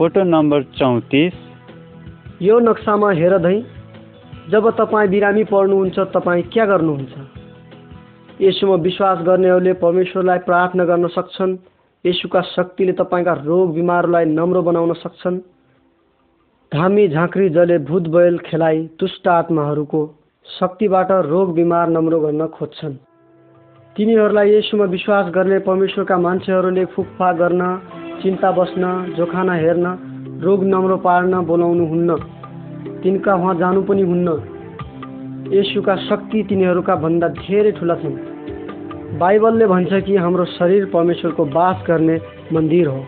फोटो 0.00 0.22
नम्बर 0.24 0.62
चौतिस। 0.62 1.32
यो 2.42 2.58
नक्सामा 2.58 3.10
हेर 3.12 3.36
धै 3.38 3.56
जब 4.50 4.68
तपाईँ 4.70 5.08
बिरामी 5.08 5.44
पर्नुहुन्छ 5.44 5.98
तपाईँ 6.14 6.42
क्या 6.42 6.64
गर्नुहुन्छ? 6.66 7.12
यसुमा 8.40 8.74
विश्वास 8.80 9.18
गर्नेहरूले 9.26 9.72
परमेश्वरलाई 9.72 10.38
प्रार्थना 10.38 10.84
गर्न 10.84 11.06
सक्छन् 11.06 11.52
यसुका 12.04 12.40
शक्तिले 12.40 12.92
तपाईँका 12.92 13.32
रोग 13.44 13.74
बिमारलाई 13.74 14.24
नम्रो 14.24 14.62
बनाउन 14.62 14.92
सक्छन्। 14.94 15.38
धामी 16.72 17.08
झाँक्री 17.08 17.48
जले 17.50 17.78
भूत 17.84 18.08
बैल 18.08 18.38
खेलाइ 18.38 18.82
दुष्ट 19.00 19.28
आत्माहरूको 19.28 20.02
शक्तिबाट 20.46 21.12
रोग 21.28 21.54
बिमार 21.54 21.88
नम्रो 21.90 22.20
गर्न 22.20 22.46
खोज्छन्। 22.56 22.96
तिनीहरूलाई 23.96 24.50
यसुमा 24.54 24.84
विश्वास 24.84 25.26
गर्ने 25.34 25.58
परमेश्वरका 25.58 26.16
मान्छेहरूले 26.18 26.84
फुकफाक 26.84 27.36
गर्न 27.36 27.62
चिन्ता 28.22 28.50
बस्न 28.50 29.14
जोखाना 29.16 29.54
हेर्न 29.54 29.86
रोग 30.42 30.64
नम्रो 30.64 30.96
पार्न 30.96 31.40
बोलाउनु 31.40 31.86
हुन्न। 31.86 32.16
तिनका 33.02 33.34
उहाँ 33.34 33.54
जानु 33.54 33.82
पनि 33.82 34.02
हुन्न। 34.02 34.28
यसुका 35.52 35.96
शक्ति 35.96 36.42
तिनीहरूका 36.42 36.94
भन्दा 36.94 37.28
धेरै 37.28 37.72
ठुला 37.72 37.94
छन्। 37.94 38.14
बाइबलले 39.18 39.66
भन्छ 39.66 39.92
कि 40.06 40.16
हाम्रो 40.16 40.44
शरीर 40.44 40.84
परमेश्वरको 40.84 41.44
बास 41.44 41.82
गर्ने 41.88 42.20
मन्दिर 42.52 42.86
हो। 42.86 43.00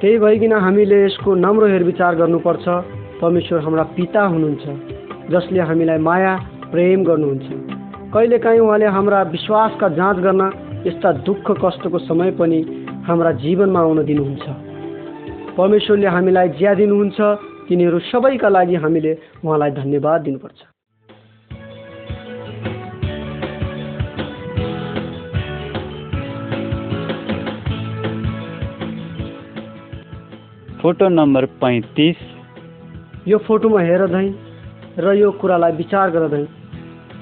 त्यही 0.00 0.18
भइकन 0.18 0.52
हामीले 0.52 1.04
यसको 1.04 1.34
नम्रो 1.34 1.66
हेरविचार 1.66 2.14
गर्नुपर्छ। 2.14 2.66
परमेश्वर 3.22 3.58
हाम्रा 3.60 3.82
पिता 3.94 4.22
हुनुहुन्छ 4.26 4.64
जसले 5.30 5.60
हामीलाई 5.60 5.98
माया 5.98 6.34
प्रेम 6.72 7.04
गर्नुहुन्छ। 7.04 7.73
कहिलेकाहीँ 8.14 8.60
उहाँले 8.60 8.86
हाम्रा 8.86 9.22
विश्वासका 9.26 9.88
जाँच 9.90 10.16
गर्न 10.22 10.42
यस्ता 10.86 11.10
दुःख 11.26 11.50
कष्टको 11.58 11.98
समय 11.98 12.30
पनि 12.38 12.60
हाम्रा 13.06 13.32
जीवनमा 13.42 13.80
आउन 13.80 14.04
दिनुहुन्छ। 14.06 14.44
परमेश्वरले 15.58 16.06
हामीलाई 16.06 16.48
ज्या 16.54 16.74
दिनुहुन्छ 16.74 17.18
तिनीहरू 17.66 17.98
सबैका 18.06 18.48
लागि 18.48 18.74
हामीले 18.78 19.12
उहाँलाई 19.42 19.70
धन्यवाद 19.82 20.20
दिनुपर्छ। 20.22 20.60
फोटो 30.82 31.08
नम्बर 31.10 31.44
पैँतिस। 31.58 32.18
यो 33.28 33.38
फोटोमा 33.42 33.80
हेर 33.82 34.06
धैँ 34.06 34.28
र 34.98 35.18
यो 35.18 35.30
कुरालाई 35.42 35.72
विचार 35.72 36.10
गर 36.10 36.28
धैँ 36.30 36.46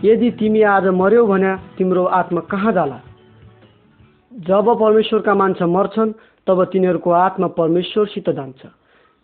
यदि 0.05 0.31
तिमी 0.31 0.63
आज 0.67 0.87
मर्यौ 0.91 1.27
भने 1.27 1.57
तिम्रो 1.79 2.05
आत्मा 2.11 2.41
कहाँ 2.51 2.73
जाला? 2.73 2.99
जब 4.33 4.67
परमेश्वरका 4.81 5.35
मान्छे 5.35 5.65
मर्छन् 5.65 6.13
तब 6.47 6.65
तिनीहरूको 6.73 7.11
आत्मा 7.11 7.47
परमेश्वरसित 7.55 8.31
जान्छ। 8.31 8.61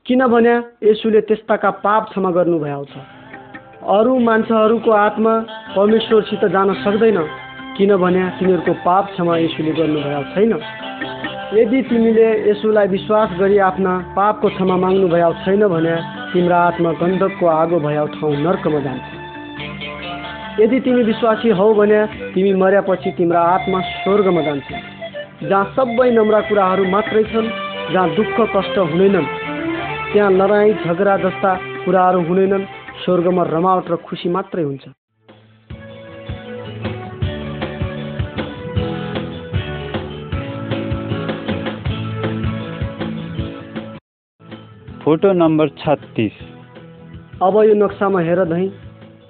किनभने 0.06 0.54
यसुले 0.84 1.20
त्यस्ताका 1.20 1.70
पाप 1.82 2.02
क्षमा 2.10 2.30
गर्नुभएको 2.30 2.84
छ। 2.84 2.94
अरू 3.90 4.18
मान्छेहरूको 4.18 4.90
आत्मा 4.90 5.32
परमेश्वरसित 5.74 6.44
जान 6.54 6.74
सक्दैन 6.86 7.18
किनभने 7.76 8.22
तिनीहरूको 8.38 8.72
पाप 8.86 9.04
क्षमा 9.10 9.36
यसुले 9.38 9.72
गर्नुभएको 9.74 10.24
छैन। 10.30 10.52
यदि 11.58 11.82
तिमीले 11.90 12.28
यसुलाई 12.50 12.88
विश्वास 12.88 13.28
गरी 13.34 13.58
आफ्ना 13.66 13.98
पापको 14.14 14.48
क्षमा 14.48 14.76
माग्नु 14.76 15.08
भएको 15.08 15.34
छैन 15.42 15.66
भने 15.66 15.96
तिम्रा 16.32 16.58
आत्मा 16.62 16.92
गन्धकको 17.02 17.46
आगो 17.50 17.78
भएको 17.80 18.06
ठाउँ 18.14 18.36
नर्कमा 18.46 18.80
जान्छ। 18.80 19.17
यदि 20.60 20.78
तिमी 20.80 21.02
विश्वासी 21.04 21.48
हौ 21.54 21.66
भने 21.74 21.98
तिमी 22.34 22.52
मर्यापछि 22.60 23.10
तिम्रा 23.16 23.40
आत्मा 23.48 23.80
स्वर्गमा 23.88 24.42
जान्छ। 24.42 24.68
जहाँ 25.42 25.64
सबै 25.76 26.10
नम्रा 26.10 26.40
कुराहरू 26.48 26.84
मात्रै 26.90 27.22
छन् 27.30 27.50
जहाँ 27.92 28.08
दुःख 28.14 28.40
कष्ट 28.54 28.78
हुँदैनन् 28.80 29.28
त्यहाँ 30.12 30.30
लडाइँ 30.32 30.72
झगडा 30.82 31.16
जस्ता 31.24 31.54
कुराहरू 31.84 32.20
हुँदैनन् 32.26 32.64
स्वर्गमा 33.04 33.42
रमावट 33.54 33.90
र 33.90 33.96
खुसी 34.02 34.28
मात्रै 34.28 34.62
हुन्छ। 34.62 34.84
फोटो 45.04 45.32
नम्बर 45.32 45.68
छत्तिस। 45.78 46.34
अब 47.42 47.54
यो 47.64 47.74
नक्सामा 47.78 48.20
हेर 48.20 48.44
धैँ 48.50 48.68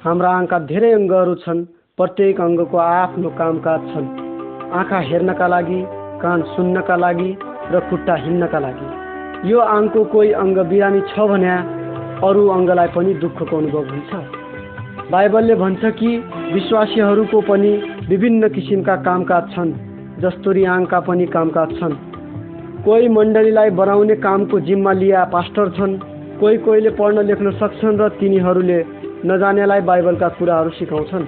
हाम्रा 0.02 0.30
आँखा 0.30 0.58
धेरै 0.66 0.90
अङ्गहरू 0.94 1.32
छन् 1.42 1.60
प्रत्येक 1.98 2.40
अङ्गको 2.40 2.78
आफ्नो 2.78 3.28
कामकाज 3.38 3.86
छन्। 3.92 4.06
आँखा 4.72 4.98
हेर्नका 5.06 5.46
लागि 5.52 5.78
कान 6.22 6.42
सुन्नका 6.50 6.96
लागि 6.96 7.30
र 7.72 7.80
खुट्टा 7.88 8.14
हिँड्नका 8.24 8.58
लागि। 8.66 8.86
यो 9.50 9.58
आङको 9.58 10.04
कोही 10.12 10.30
अङ्ग 10.42 10.58
बिरामी 10.70 11.00
छ 11.10 11.26
भने 11.30 11.54
अरू 12.22 12.42
अङ्गलाई 12.56 12.88
पनि 12.94 13.14
दुःखको 13.22 13.56
अनुभव 13.58 13.90
हुन्छ। 13.90 14.12
बाइबलले 15.10 15.54
भन्छ 15.62 15.82
कि 15.98 16.10
विश्वासीहरूको 16.54 17.40
पनि 17.50 17.72
विभिन्न 18.10 18.48
किसिमका 18.54 18.96
कामकाज 19.08 19.50
छन् 19.54 19.72
जस्तोरी 20.22 20.64
आङका 20.74 21.00
पनि 21.08 21.26
कामकाज 21.34 21.74
छन्। 21.80 21.96
कोही 22.86 23.08
मण्डलीलाई 23.16 23.70
बनाउने 23.82 24.16
कामको 24.26 24.60
जिम्मा 24.70 24.92
लिया 25.02 25.24
पास्टर 25.34 25.74
छन् 25.74 25.98
कोही 26.38 26.56
कोहीले 26.68 26.90
पढ्न 27.02 27.26
लेख्न 27.26 27.50
सक्छन् 27.58 27.98
र 27.98 28.08
तिनीहरूले 28.22 28.78
नजानेलाई 29.24 29.80
बाइबलका 29.80 30.28
कुराहरू 30.38 30.70
सिकाउँछन्। 30.78 31.24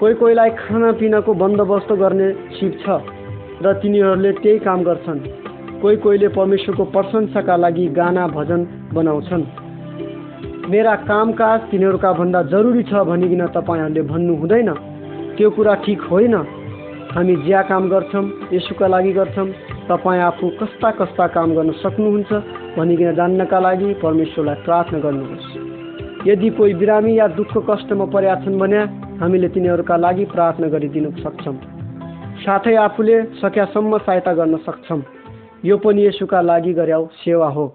कोही 0.00 0.14
कोहीलाई 0.14 0.50
खानापिनाको 0.58 1.32
बन्दोबस्त 1.34 1.92
गर्ने 1.92 2.28
सिप 2.52 2.72
छ 2.82 2.86
र 3.64 3.72
तिनीहरूले 3.80 4.32
त्यही 4.44 4.58
काम 4.60 4.82
गर्छन्। 4.84 5.20
कोही 5.80 5.96
कोहीले 5.96 6.28
परमेश्वरको 6.28 6.84
प्रशंसाका 6.92 7.56
लागि 7.56 7.86
गाना 7.96 8.26
भजन 8.28 8.60
बनाउँछन्। 8.92 9.44
मेरा 10.68 10.94
कामकाज 11.08 11.60
तिनीहरूका 11.70 12.12
भन्दा 12.12 12.42
जरुरी 12.52 12.82
छ 12.82 12.92
भनिकन 13.08 13.46
तपाईँहरूले 13.56 14.02
भन्नु 14.02 14.34
हुँदैन 14.36 14.70
त्यो 15.36 15.50
कुरा 15.50 15.74
ठिक 15.84 16.00
होइन। 16.12 16.34
हामी 17.16 17.34
ज्या 17.46 17.62
काम 17.62 17.88
गर्छौँ 17.88 18.24
यसुका 18.52 18.86
लागि 18.86 19.12
गर्छौँ 19.12 19.48
तपाईँ 19.88 20.20
आफू 20.20 20.46
कस्ता 20.60 20.90
कस्ता 21.00 21.26
काम 21.32 21.54
गर्न 21.56 21.70
सक्नुहुन्छ 21.80 22.32
भनिकन 22.76 23.14
जान्नका 23.16 23.58
लागि 23.60 23.94
परमेश्वरलाई 24.04 24.56
प्रार्थना 24.64 24.98
गर्नुहोस्। 24.98 25.65
यदि 26.24 26.48
कोही 26.50 26.74
बिरामी 26.74 27.18
या 27.18 27.26
दुःख 27.28 27.52
कष्टमा 27.70 28.04
परेका 28.04 28.34
छन् 28.44 28.58
भने 28.58 28.80
हामीले 29.20 29.48
तिनीहरूका 29.48 29.96
लागि 29.96 30.24
प्रार्थना 30.32 30.68
गरिदिन 30.68 31.10
सक्छौँ। 31.22 31.56
साथै 32.42 32.74
आफूले 32.76 33.16
सकेसम्म 33.40 33.98
सहायता 33.98 34.32
गर्न 34.32 34.56
सक्छौँ। 34.66 35.02
यो 35.64 35.76
पनि 35.78 36.06
यसुका 36.06 36.40
लागि 36.40 36.72
गर्याउ 36.72 37.06
सेवा 37.20 37.48
हो। 37.48 37.66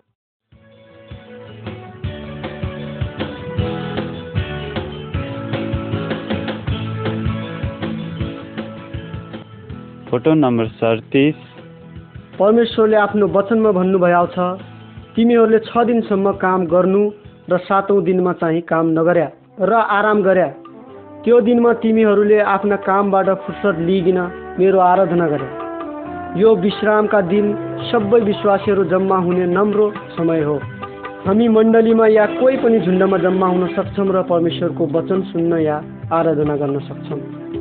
फोटो 10.11 10.33
नम्बर 10.33 10.67
सडतिस 10.75 11.35
परमेश्वरले 12.39 12.97
आफ्नो 12.97 13.27
वचनमा 13.27 13.71
भन्नुभएको 13.71 14.27
छ 14.35 14.37
तिमीहरूले 15.15 15.59
छ 15.59 15.83
दिनसम्म 15.87 16.31
काम 16.41 16.65
गर्नु 16.67 17.03
र 17.47 17.57
सातौँ 17.59 18.01
दिनमा 18.03 18.33
चाहिँ 18.33 18.61
काम 18.61 18.89
नगर्या 18.97 19.29
र 19.61 19.73
आराम 19.73 20.21
गर्या। 20.23 20.47
त्यो 21.23 21.39
दिनमा 21.41 21.71
तिमीहरूले 21.81 22.39
आफ्ना 22.49 22.75
कामबाट 22.81 23.29
फुर्सद 23.43 23.79
लिइकन 23.87 24.19
मेरो 24.59 24.79
आराधना 24.81 25.27
गरे 25.27 25.47
यो 26.41 26.55
विश्रामका 26.57 27.21
दिन 27.29 27.45
सबै 27.91 28.19
विश्वासीहरू 28.21 28.83
जम्मा 28.89 29.17
हुने 29.17 29.45
नम्रो 29.47 29.85
समय 30.17 30.41
हो। 30.43 30.55
हामी 31.25 31.47
मण्डलीमा 31.47 32.07
या 32.07 32.25
कोही 32.39 32.57
पनि 32.57 32.79
झुन्डमा 32.79 33.17
जम्मा 33.17 33.47
हुन 33.47 33.67
सक्छौँ 33.75 34.07
र 34.07 34.21
परमेश्वरको 34.25 34.83
वचन 34.93 35.21
सुन्न 35.29 35.59
या 35.61 35.77
आराधना 36.11 36.55
गर्न 36.55 36.79
सक्छौँ। 36.89 37.19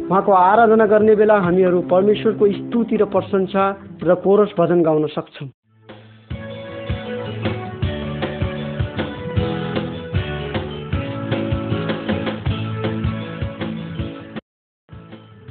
उहाँको 0.09 0.33
आराधना 0.33 0.87
गर्ने 0.87 1.15
बेला 1.15 1.37
हामीहरू 1.39 1.81
परमेश्वरको 1.91 2.53
स्तुति 2.53 2.97
र 2.97 3.05
प्रशंसा 3.13 3.65
र 4.03 4.15
कोरस 4.25 4.55
भजन 4.59 4.83
गाउन 4.83 5.07
सक्छौँ। 5.07 5.49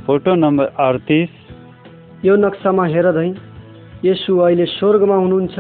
फोटो 0.10 0.34
नम्बर 0.36 0.66
अडतिस। 0.66 1.30
यो 2.26 2.36
नक्सामा 2.36 2.86
हेर 2.86 3.08
धै 3.14 3.30
यसु 4.06 4.38
अहिले 4.38 4.66
स्वर्गमा 4.66 5.16
हुनुहुन्छ 5.16 5.58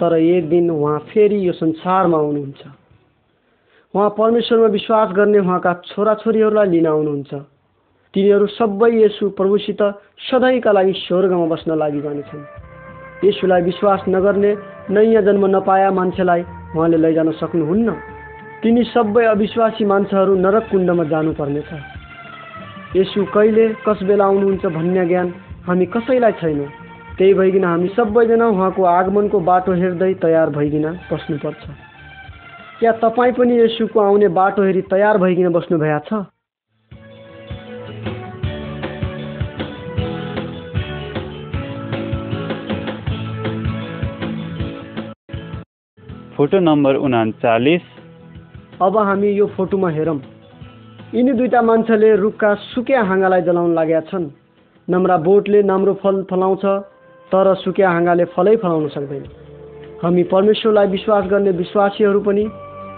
तर 0.00 0.16
एक 0.16 0.48
दिन 0.48 0.70
उहाँ 0.70 0.98
फेरि 1.12 1.40
यो 1.48 1.52
संसारमा 1.52 2.18
आउनुहुन्छ। 2.18 2.62
उहाँ 3.94 4.08
परमेश्वरमा 4.16 4.66
विश्वास 4.66 5.12
गर्ने 5.12 5.38
उहाँका 5.38 5.72
छोराछोरीहरूलाई 5.92 6.68
लिन 6.72 6.86
आउनुहुन्छ। 6.86 7.32
तिनीहरू 8.14 8.46
सबै 8.56 8.90
यसु 9.04 9.28
प्रभुसित 9.36 9.82
सधैँका 10.32 10.72
लागि 10.72 10.92
स्वर्गमा 11.04 11.46
बस्न 11.52 11.76
लागि 11.76 12.00
जानेछन्। 12.00 12.48
यसुलाई 13.28 13.62
विश्वास 13.62 14.08
नगर्ने 14.08 14.56
नयाँ 14.96 15.22
जन्म 15.28 15.44
नपाया 15.60 15.90
मान्छेलाई 15.92 16.42
उहाँले 16.72 16.96
लैजान 17.04 17.36
सक्नुहुन्न। 17.36 17.88
तिनी 18.64 18.82
सबै 18.96 19.24
अविश्वासी 19.36 19.84
मान्छेहरू 19.84 20.32
नरक 20.40 20.64
कुण्डमा 20.72 21.04
जानुपर्नेछ। 21.04 21.99
यसु 22.96 23.24
कहिले 23.24 23.64
कस 23.86 24.02
बेला 24.02 24.24
आउनुहुन्छ 24.24 24.66
भन्ने 24.66 25.06
ज्ञान 25.06 25.28
हामी 25.66 25.86
कसैलाई 25.86 26.32
छैन। 26.32 26.60
त्यही 27.18 27.34
भइकन 27.34 27.64
हामी 27.64 27.88
सबैजना 27.88 28.46
उहाँको 28.48 28.82
आगमनको 28.82 29.40
बाटो 29.40 29.72
हेर्दै 29.72 30.14
तयार 30.14 30.50
भइकन 30.50 30.86
बस्नुपर्छ। 31.12 31.64
क्या 32.80 32.92
तपाईँ 32.98 33.32
पनि 33.32 33.58
यसुको 33.60 34.00
आउने 34.00 34.28
बाटो 34.34 34.62
हेरी 34.62 34.82
तयार 34.90 35.18
भइकन 35.18 35.48
बस्नु 35.52 35.78
भएको 35.78 36.04
छ? 36.08 36.26
फोटो 46.36 46.58
नम्बर 46.58 46.94
उनाचालिस। 46.96 47.82
अब 48.82 48.96
हामी 48.98 49.30
यो 49.30 49.46
फोटोमा 49.46 49.90
हेरौँ। 49.90 50.39
यिनी 51.10 51.32
दुईटा 51.32 51.60
मान्छेले 51.62 52.08
रुखका 52.16 52.54
सुक्या 52.70 53.02
हाँगालाई 53.02 53.42
जलाउन 53.42 53.74
लागेका 53.74 54.00
छन्। 54.10 54.26
नम्रा 54.88 55.16
बोटले 55.26 55.60
राम्रो 55.66 55.94
फल 55.98 56.22
फलाउँछ 56.30 56.64
तर 57.32 57.46
सुक्या 57.58 57.90
हाँगाले 57.90 58.24
फलै 58.30 58.54
फलाउन 58.62 58.86
सक्दैन। 58.94 59.24
हामी 60.02 60.22
परमेश्वरलाई 60.30 60.86
विश्वास 60.86 61.24
गर्ने 61.26 61.50
विश्वासीहरू 61.58 62.20
पनि 62.22 62.44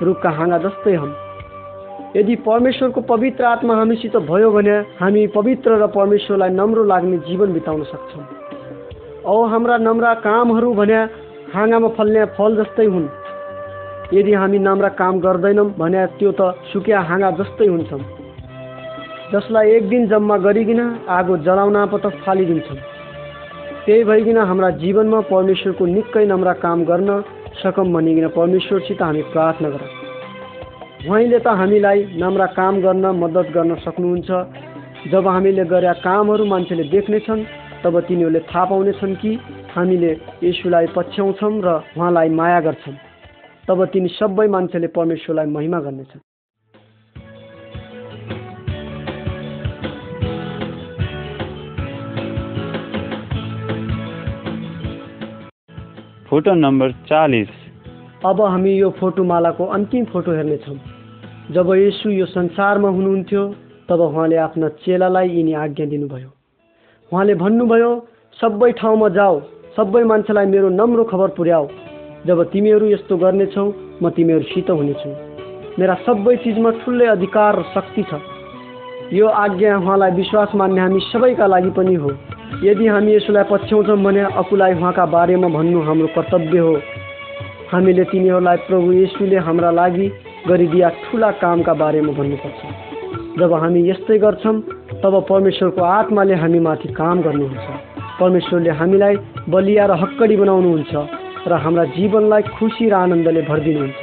रुखका 0.03 0.31
हाँगा 0.31 0.59
जस्तै 0.59 0.95
हौँ 0.95 1.13
यदि 2.17 2.35
परमेश्वरको 2.45 3.01
पवित्र 3.01 3.45
आत्मा 3.47 3.75
हामीसित 3.75 4.17
भयो 4.29 4.51
भने 4.53 4.77
हामी 5.01 5.27
पवित्र 5.33 5.81
र 5.81 5.87
परमेश्वरलाई 5.97 6.51
नम्रो 6.53 6.85
लाग्ने 6.85 7.19
जीवन 7.25 7.53
बिताउन 7.53 7.83
सक्छौँ। 7.93 8.25
औ 9.25 9.35
हाम्रा 9.49 9.77
नम्रा 9.89 10.15
कामहरू 10.21 10.73
भने 10.75 11.01
हाँगामा 11.49 11.89
फल्ने 11.97 12.25
फल 12.37 12.61
जस्तै 12.61 12.87
हुन्। 12.93 13.09
यदि 14.13 14.33
हामी 14.33 14.59
नम्रा 14.59 14.89
काम 15.01 15.21
गर्दैनौँ 15.21 15.69
भने 15.79 16.07
त्यो 16.19 16.31
त 16.39 16.55
सुक्या 16.71 17.01
हाँगा 17.09 17.31
जस्तै 17.39 17.67
हुन्छौँ 17.67 18.01
जसलाई 19.33 19.71
एक 19.73 19.89
दिन 19.89 20.03
जम्मा 20.09 20.37
गरिकन 20.47 20.81
आगो 21.09 21.37
जलाउन 21.47 21.77
पत 21.93 22.05
फालिदिन्छौँ 22.25 22.81
त्यही 23.85 24.05
भइकन 24.05 24.39
हाम्रा 24.49 24.71
जीवनमा 24.83 25.21
परमेश्वरको 25.27 25.85
निकै 25.87 26.25
नम्रा 26.27 26.53
काम 26.65 26.85
गर्न 26.85 27.11
सकम 27.63 27.93
भनिकन 27.93 28.27
परमेश्वरसित 28.37 29.03
हामी 29.03 29.23
प्रार्थना 29.33 29.69
गरौँ। 29.69 29.91
उहाँले 31.09 31.39
त 31.39 31.49
हामीलाई 31.61 31.99
नम्रा 32.23 32.47
काम 32.59 32.75
गर्न 32.81 33.07
मद्दत 33.23 33.49
गर्न 33.57 33.75
सक्नुहुन्छ। 33.85 34.31
जब 35.13 35.29
हामीले 35.29 35.65
गरेका 35.73 35.93
कामहरू 36.05 36.45
मान्छेले 36.47 36.85
देख्नेछन् 36.95 37.43
तब 37.83 37.95
तिनीहरूले 38.07 38.41
थाहा 38.51 38.65
पाउनेछन् 38.71 39.19
कि 39.19 39.31
हामीले 39.75 40.11
यसुलाई 40.43 40.87
पछ्याउँछौँ 40.97 41.55
र 41.65 41.69
उहाँलाई 41.97 42.29
माया 42.39 42.61
गर्छौँ। 42.61 43.12
तब 43.69 43.85
तिनी 43.93 44.09
सबै 44.09 44.47
मान्छेले 44.49 44.89
परमेश्वरलाई 44.97 45.47
महिमा 45.47 45.81
गर्नेछन् 45.81 46.21
फोटो 56.29 56.53
नम्बर 56.55 56.93
चालिस। 57.09 57.51
अब 58.25 58.41
हामी 58.43 58.73
यो 58.73 58.89
फोटोमालाको 58.99 59.65
अन्तिम 59.77 60.05
फोटो 60.13 60.33
हेर्नेछौँ। 60.33 60.79
जब 61.53 61.73
यसु 61.77 62.11
यो 62.11 62.27
संसारमा 62.27 62.89
हुनुहुन्थ्यो 62.89 63.43
तब 63.89 64.01
उहाँले 64.01 64.37
आफ्ना 64.37 64.69
चेलालाई 64.81 65.29
यिनी 65.29 65.53
आज्ञा 65.63 65.87
दिनुभयो। 65.87 66.31
उहाँले 67.13 67.35
भन्नुभयो 67.35 67.91
सबै 68.39 68.71
ठाउँमा 68.73 69.09
जाऊ 69.19 69.41
सबै 69.77 70.03
मान्छेलाई 70.05 70.47
मेरो 70.47 70.69
नम्रो 70.73 71.05
खबर 71.05 71.29
पुर्याऊ 71.37 71.67
जब 72.27 72.43
तिमीहरू 72.51 72.87
यस्तो 72.87 73.17
गर्नेछौ 73.17 73.67
म 74.03 74.11
तिमीहरूसित 74.11 74.71
हुनेछु। 74.71 75.11
मेरा 75.79 75.95
सबै 76.07 76.37
चिजमा 76.45 76.71
ठुलै 76.81 77.07
अधिकार 77.07 77.53
र 77.59 77.63
शक्ति 77.75 78.03
छ। 78.11 78.21
यो 79.13 79.27
आज्ञा 79.27 79.77
उहाँलाई 79.79 80.11
विश्वास 80.13 80.51
मान्ने 80.55 80.81
हामी 80.81 81.01
सबैका 81.11 81.47
लागि 81.47 81.71
पनि 81.75 81.95
हो। 81.95 82.11
यदि 82.63 82.87
हामी 82.87 83.15
यसोलाई 83.15 83.45
पछ्याउँछौँ 83.51 83.99
भने 83.99 84.23
आफूलाई 84.39 84.75
उहाँका 84.75 85.05
बारेमा 85.07 85.49
भन्नु 85.49 85.81
हाम्रो 85.83 86.09
कर्तव्य 86.15 86.59
हो। 86.59 86.75
हामीले 87.73 88.05
तिनीहरूलाई 88.05 88.57
प्रभु 88.69 88.93
येशूले 88.93 89.39
हाम्रा 89.47 89.71
लागि 89.71 90.07
गरिदिया 90.49 90.89
ठुला 91.03 91.31
कामका 91.43 91.75
बारेमा 91.75 92.13
भन्नुपर्छ। 92.13 92.61
जब 93.41 93.53
हामी 93.53 93.81
यस्तै 93.91 94.19
गर्छौँ 94.19 94.57
तब 95.03 95.15
परमेश्वरको 95.29 95.83
आत्माले 95.83 96.35
हामीमाथि 96.35 96.89
काम 96.95 97.17
गर्नुहुन्छ। 97.27 97.67
परमेश्वरले 98.21 98.71
हामीलाई 98.71 99.15
बलिया 99.49 99.85
र 99.87 99.93
हक्कडी 100.03 100.37
बनाउनुहुन्छ। 100.37 100.93
र 101.47 101.53
हाम्रा 101.53 101.85
जीवनलाई 101.85 102.43
खुसी 102.55 102.87
र 102.89 102.95
आनन्दले 102.95 103.43
भरिदिनुहुन्छ। 103.43 104.03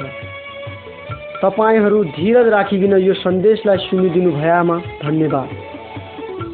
तपाईँहरू 1.42 1.98
धीरज 2.04 2.48
राखिकन 2.48 2.94
यो 3.00 3.14
सन्देशलाई 3.14 3.76
सुनिदिनु 3.88 4.30
भएमा 4.30 4.76
धन्यवाद। 5.02 5.48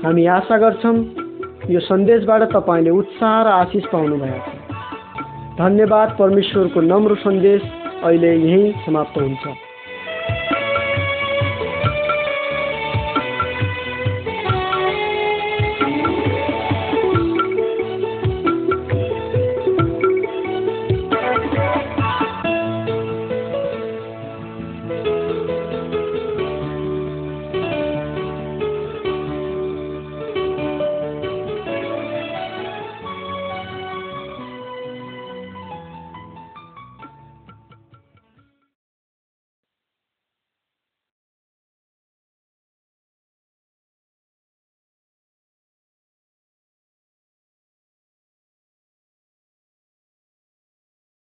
हामी 0.04 0.26
आशा 0.26 0.56
गर्छौँ 0.58 0.96
यो 1.70 1.80
सन्देशबाट 1.80 2.42
तपाईँले 2.54 2.90
उत्साह 2.90 3.42
र 3.42 3.48
आशिष 3.66 3.84
पाउनुभएको 3.92 4.40
छ। 4.46 5.58
धन्यवाद 5.58 6.16
परमेश्वरको 6.18 6.80
नम्रो 6.80 7.14
सन्देश 7.14 7.62
अहिले 8.06 8.30
यहीँ 8.36 8.72
समाप्त 8.86 9.18
हुन्छ। 9.18 9.65